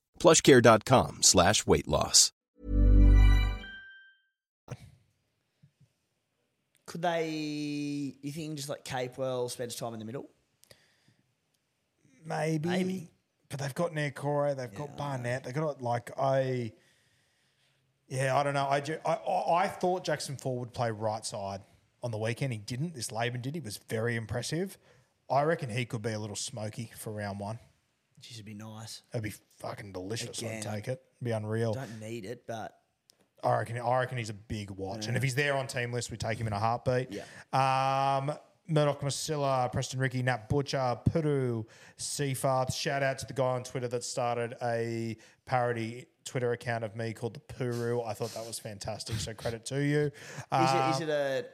[0.21, 2.31] plushcare.com slash weight loss.
[6.85, 7.29] Could they?
[8.21, 10.29] You think just like Capewell spends time in the middle?
[12.25, 12.67] Maybe.
[12.67, 13.11] Maybe.
[13.49, 16.73] But they've got Niukore, they've got Barnett, they've got like I.
[18.07, 18.65] Yeah, I don't know.
[18.65, 21.61] I, I I I thought Jackson Ford would play right side
[22.03, 22.51] on the weekend.
[22.51, 22.93] He didn't.
[22.93, 23.55] This Laban did.
[23.55, 24.77] He was very impressive.
[25.29, 27.59] I reckon he could be a little smoky for round one.
[28.21, 29.01] Geez, it'd be nice.
[29.13, 30.39] It'd be fucking delicious.
[30.39, 30.65] Again.
[30.67, 31.01] I'd take it.
[31.17, 31.73] It'd be unreal.
[31.73, 32.73] Don't need it, but
[33.43, 33.77] I reckon.
[33.79, 36.37] I reckon he's a big watch, and if he's there on team list, we take
[36.37, 37.09] him in a heartbeat.
[37.11, 37.23] Yeah.
[37.51, 38.33] Um,
[38.67, 41.65] Murdoch Masila, Preston Ricky, Nat Butcher, Puru,
[41.97, 42.73] Seafarth.
[42.73, 47.13] Shout out to the guy on Twitter that started a parody Twitter account of me
[47.13, 48.07] called the Puru.
[48.07, 49.17] I thought that was fantastic.
[49.17, 49.99] So credit to you.
[49.99, 50.11] is
[50.51, 51.45] Um, it is it a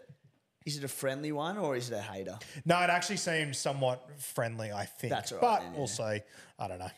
[0.68, 2.38] is it a friendly one or is it a hater?
[2.66, 4.72] no, it actually seems somewhat friendly.
[4.72, 5.12] I think.
[5.12, 6.20] That's all right But then, we'll.
[6.60, 6.92] I don't know.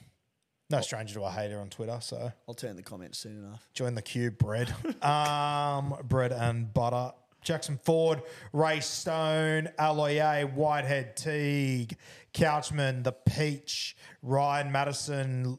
[0.71, 1.97] No stranger to a hater on Twitter.
[2.01, 2.31] So.
[2.47, 3.67] I'll turn the comments soon enough.
[3.73, 4.73] Join the queue, bread.
[5.03, 7.11] um, bread and butter.
[7.41, 8.21] Jackson Ford,
[8.51, 11.95] Ray Stone, Aloye, Whitehead Teague,
[12.33, 15.57] Couchman, The Peach, Ryan Matterson.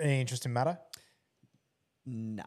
[0.00, 0.78] Any interest in Matter?
[2.06, 2.44] No.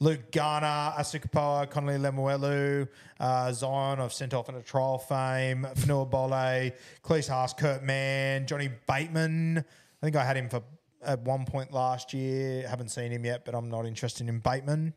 [0.00, 2.88] Luke Garner, Asukapoa, Connelly Lemuelu,
[3.20, 6.72] uh, Zion of sent off in a trial fame, Fonua Pole,
[7.02, 9.58] Klese Haas, Kurt Mann, Johnny Bateman.
[9.58, 10.62] I think I had him for
[11.04, 12.66] at one point last year.
[12.66, 14.94] Haven't seen him yet, but I'm not interested in Bateman.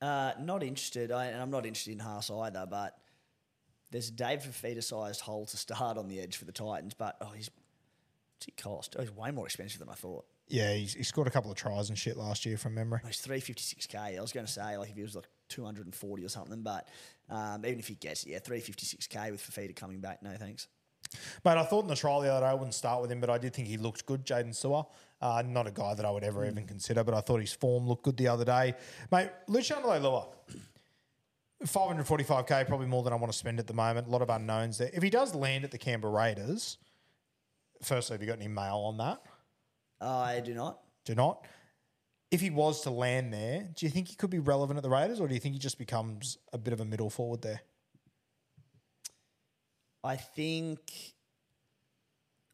[0.00, 2.66] Uh, not interested, I, and I'm not interested in Haas either.
[2.68, 2.96] But
[3.90, 6.94] there's a Dave Fifita sized hole to start on the edge for the Titans.
[6.94, 7.50] But oh, he's
[8.34, 8.96] what's he cost?
[8.98, 10.26] Oh, he's way more expensive than I thought.
[10.48, 13.00] Yeah, he's, he scored a couple of tries and shit last year from memory.
[13.06, 14.18] He's 356k.
[14.18, 16.88] I was going to say like if he was like 240 or something, but
[17.30, 20.22] um, even if he gets it, yeah, 356k with Fifita coming back.
[20.22, 20.68] No thanks.
[21.44, 23.30] Mate, I thought in the trial the other day I wouldn't start with him, but
[23.30, 24.84] I did think he looked good, Jaden Sewer.
[25.20, 27.86] Uh, not a guy that I would ever even consider, but I thought his form
[27.86, 28.74] looked good the other day.
[29.10, 30.26] Mate, Luciano Leilua,
[31.64, 34.08] 545k, probably more than I want to spend at the moment.
[34.08, 34.90] A lot of unknowns there.
[34.92, 36.78] If he does land at the Canberra Raiders,
[37.82, 39.22] firstly, have you got any mail on that?
[40.00, 40.80] I do not.
[41.04, 41.46] Do not.
[42.30, 44.90] If he was to land there, do you think he could be relevant at the
[44.90, 47.60] Raiders, or do you think he just becomes a bit of a middle forward there?
[50.02, 50.80] I think.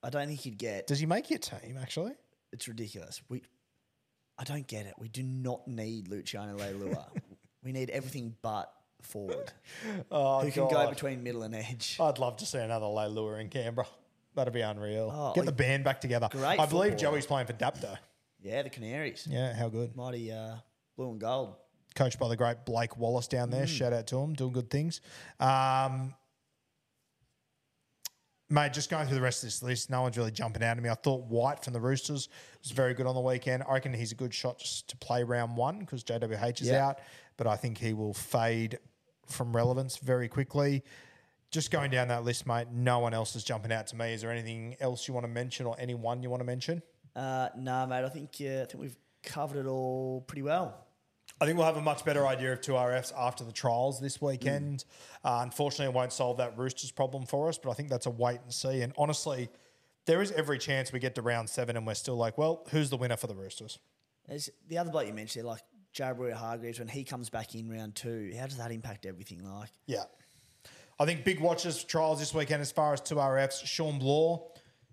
[0.03, 0.87] I don't think he'd get.
[0.87, 2.13] Does he make your team, actually?
[2.53, 3.21] It's ridiculous.
[3.29, 3.43] We.
[4.39, 4.95] I don't get it.
[4.99, 7.07] We do not need Luciano Leilua.
[7.65, 8.73] we need everything but
[9.03, 9.53] forward.
[10.11, 11.97] Oh, Who can go between middle and edge?
[12.01, 13.87] I'd love to see another Leilua in Canberra.
[14.35, 15.13] That'd be unreal.
[15.15, 16.29] Oh, Get the band back together.
[16.31, 17.13] great I believe footballer.
[17.15, 17.97] Joey's playing for Dapto.
[18.43, 19.27] Yeah, the Canaries.
[19.29, 19.95] Yeah, how good.
[19.97, 20.55] Mighty uh,
[20.97, 21.55] blue and gold.
[21.97, 23.53] Coached by the great Blake Wallace down Mm.
[23.53, 23.67] there.
[23.67, 25.01] Shout out to him, doing good things.
[25.41, 26.15] Um,
[28.49, 30.83] mate, just going through the rest of this list, no one's really jumping out at
[30.83, 30.89] me.
[30.89, 32.29] I thought White from the Roosters
[32.63, 33.65] was very good on the weekend.
[33.69, 36.87] I reckon he's a good shot just to play round one because JWH is Yeah.
[36.89, 37.01] out,
[37.37, 38.79] but I think he will fade
[39.27, 40.85] from relevance very quickly.
[41.51, 44.13] Just going down that list, mate, no one else is jumping out to me.
[44.13, 46.81] Is there anything else you want to mention or anyone you want to mention?
[47.17, 48.05] Uh, nah, mate.
[48.05, 50.87] I think yeah, I think we've covered it all pretty well.
[51.41, 54.85] I think we'll have a much better idea of 2RFs after the trials this weekend.
[55.25, 58.11] Uh, unfortunately, it won't solve that Roosters problem for us, but I think that's a
[58.11, 58.83] wait and see.
[58.83, 59.49] And honestly,
[60.07, 62.91] there is every chance we get to round seven and we're still like, well, who's
[62.91, 63.79] the winner for the Roosters?
[64.29, 65.63] There's the other bloke you mentioned, like
[65.93, 69.43] Jared Hargreaves, when he comes back in round two, how does that impact everything?
[69.43, 70.05] Like, Yeah.
[71.01, 73.65] I think big watches for trials this weekend as far as 2RFs.
[73.65, 74.47] Shaun Blore,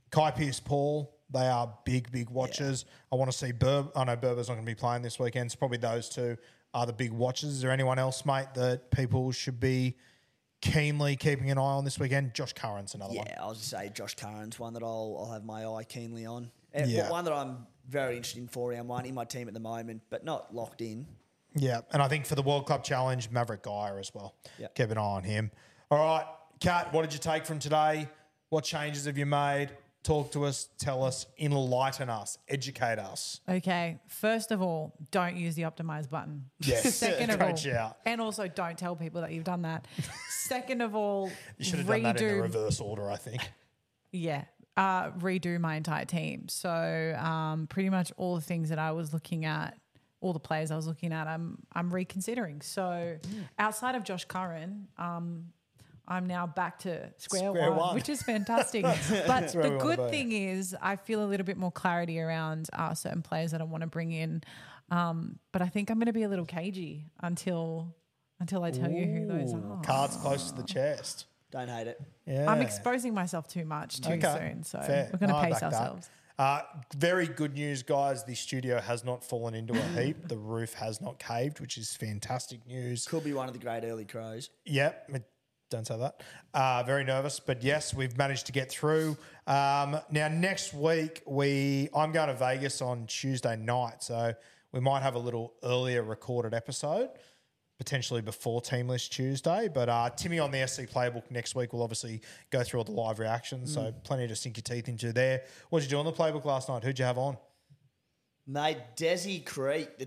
[0.10, 2.86] Kai Pearce-Paul, they are big, big watches.
[3.12, 3.92] I want to see Burb.
[3.94, 6.38] I know Burber's not going to be playing this weekend, so probably those two
[6.74, 7.56] are the big watches.
[7.56, 9.98] Is there anyone else, mate, that people should be
[10.62, 12.34] keenly keeping an eye on this weekend?
[12.34, 13.26] Josh Curran's another one.
[13.28, 16.26] yeah, I was just say Josh Curran's one that I'll I'll have my eye keenly
[16.26, 16.50] on.
[16.74, 17.10] Eh, Yeah.
[17.10, 20.04] one that I'm very interested in for round one in my team at the moment,
[20.10, 21.06] but not locked in.
[21.56, 24.36] Yeah, and I think for the World Club Challenge, Mavrick Geyer as well.
[24.60, 24.76] Yep.
[24.76, 25.52] Keep an eye on him.
[25.90, 26.26] All right,
[26.60, 28.10] Kat, what did you take from today?
[28.50, 29.70] What changes have you made?
[30.04, 33.42] Talk to us, tell us, enlighten us, educate us.
[33.50, 34.00] Okay.
[34.08, 36.46] First of all, don't use the optimize button.
[36.62, 36.96] Yes.
[36.96, 37.98] Second of all, shout.
[38.06, 39.86] and also don't tell people that you've done that.
[40.30, 43.42] Second of all, You should have done that in the redo- reverse order, I think.
[44.14, 44.46] Yeah.
[44.78, 46.48] Uh, redo my entire team.
[46.48, 46.70] So
[47.20, 49.78] um, pretty much all the things that I was looking at,
[50.22, 52.62] all the players I was looking at, I'm I'm reconsidering.
[52.62, 53.18] So
[53.60, 55.48] outside of Josh Curran, um,
[56.08, 57.96] I'm now back to square, Square one, one.
[57.96, 58.84] which is fantastic.
[58.84, 60.10] but the good be.
[60.10, 63.66] thing is I feel a little bit more clarity around uh, certain players that I
[63.66, 64.42] want to bring in.
[64.90, 67.94] Um, but I think I'm going to be a little cagey until
[68.40, 69.82] until I tell you who those are.
[69.84, 71.26] Cards close to the chest.
[71.52, 72.00] Don't hate it.
[72.26, 72.50] Yeah.
[72.52, 75.10] I'm exposing myself too much too soon, so fair.
[75.12, 75.74] we're going to I pace back that.
[75.74, 76.10] ourselves.
[76.40, 76.62] Uh,
[76.96, 78.24] very good news, guys.
[78.24, 80.28] The studio has not fallen into a heap.
[80.28, 83.06] The roof has not caved, which is fantastic news.
[83.08, 84.50] Could be one of the great early crows.
[84.66, 85.10] Yep.
[85.16, 85.24] it-
[85.70, 86.24] Don't say that.
[86.54, 89.18] Uh, very nervous, but yes, we've managed to get through.
[89.48, 94.34] Um, now, next week we I'm going to Vegas on Tuesday night, so
[94.72, 97.10] we might have a little earlier recorded episode,
[97.78, 99.68] potentially before Team List Tuesday.
[99.68, 102.92] But uh, Timmy on the SC Playbook next week will obviously go through all the
[102.92, 105.44] live reactions, so plenty to sink your teeth into there.
[105.70, 106.84] What did you do on the Playbook last night?
[106.84, 107.38] Who'd you have on?
[108.50, 110.06] Mate, Desi Creek, the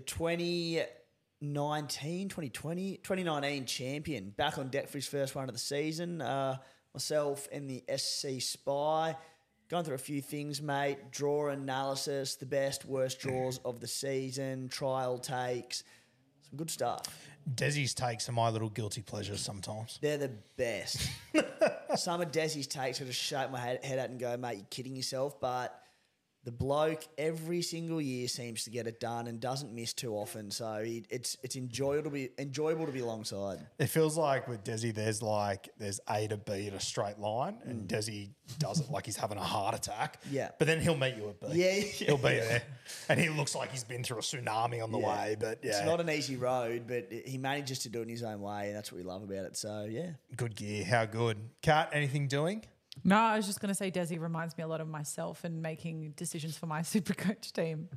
[1.41, 6.21] 2019, 2020, 2019 champion, back on deck for his first run of the season.
[6.21, 6.57] Uh,
[6.93, 9.15] myself and the SC Spy.
[9.69, 10.97] Gone through a few things, mate.
[11.11, 15.83] Draw analysis, the best, worst draws of the season, trial takes,
[16.47, 17.03] some good stuff.
[17.55, 19.97] Desi's takes are my little guilty pleasures sometimes.
[19.99, 21.09] They're the best.
[21.95, 24.65] Some of Desi's takes I just shake my head, head at and go, mate, you're
[24.69, 25.39] kidding yourself.
[25.41, 25.80] But
[26.43, 30.49] the bloke every single year seems to get it done and doesn't miss too often.
[30.49, 33.59] So he, it's it's enjoyable to be enjoyable to be alongside.
[33.77, 37.59] It feels like with Desi, there's like there's A to B in a straight line,
[37.65, 40.21] and Desi does it like he's having a heart attack.
[40.23, 40.27] Mm.
[40.31, 40.49] Yeah.
[40.57, 41.47] but then he'll meet you at B.
[41.53, 42.63] Yeah, he'll be there,
[43.07, 45.07] and he looks like he's been through a tsunami on the Yeah.
[45.23, 45.35] way.
[45.39, 48.23] But yeah, It's not an easy road, but he manages to do it in his
[48.23, 49.55] own way, and that's what we love about it.
[49.57, 50.83] So yeah, good gear.
[50.85, 51.89] How good, Kat?
[51.93, 52.63] Anything doing?
[53.03, 55.61] No, I was just going to say Desi reminds me a lot of myself and
[55.61, 57.89] making decisions for my super coach team.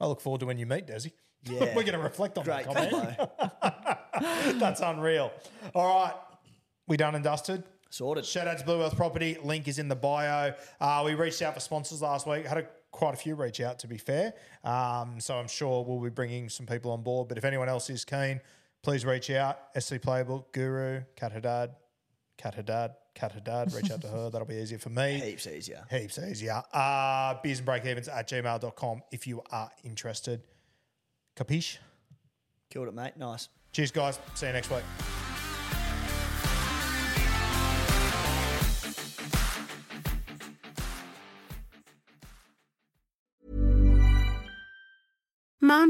[0.00, 1.12] I look forward to when you meet Desi.
[1.46, 1.74] Yeah.
[1.76, 3.28] We're going to reflect on great that
[4.16, 4.58] comment.
[4.58, 5.30] That's unreal.
[5.74, 6.14] All right,
[6.88, 7.64] we done and dusted.
[7.90, 8.24] Sorted.
[8.24, 9.36] Shout out to Bluewealth Property.
[9.44, 10.54] Link is in the bio.
[10.80, 12.46] Uh, we reached out for sponsors last week.
[12.46, 14.32] Had a, quite a few reach out, to be fair.
[14.64, 17.28] Um, so I'm sure we'll be bringing some people on board.
[17.28, 18.40] But if anyone else is keen,
[18.82, 19.58] please reach out.
[19.78, 21.72] SC Playbook, Guru, Kat Haddad,
[22.38, 23.72] Kat Haddad, Kat Haddad.
[23.72, 24.30] Reach out to her.
[24.32, 25.20] That'll be easier for me.
[25.20, 25.84] Heaps easier.
[25.90, 26.62] Heaps easier.
[26.72, 30.42] Uh, beers and breakevens at gmail.com if you are interested.
[31.36, 31.78] Capiche?
[32.70, 33.16] Killed it, mate.
[33.16, 33.48] Nice.
[33.72, 34.18] Cheers, guys.
[34.34, 35.13] See you next week.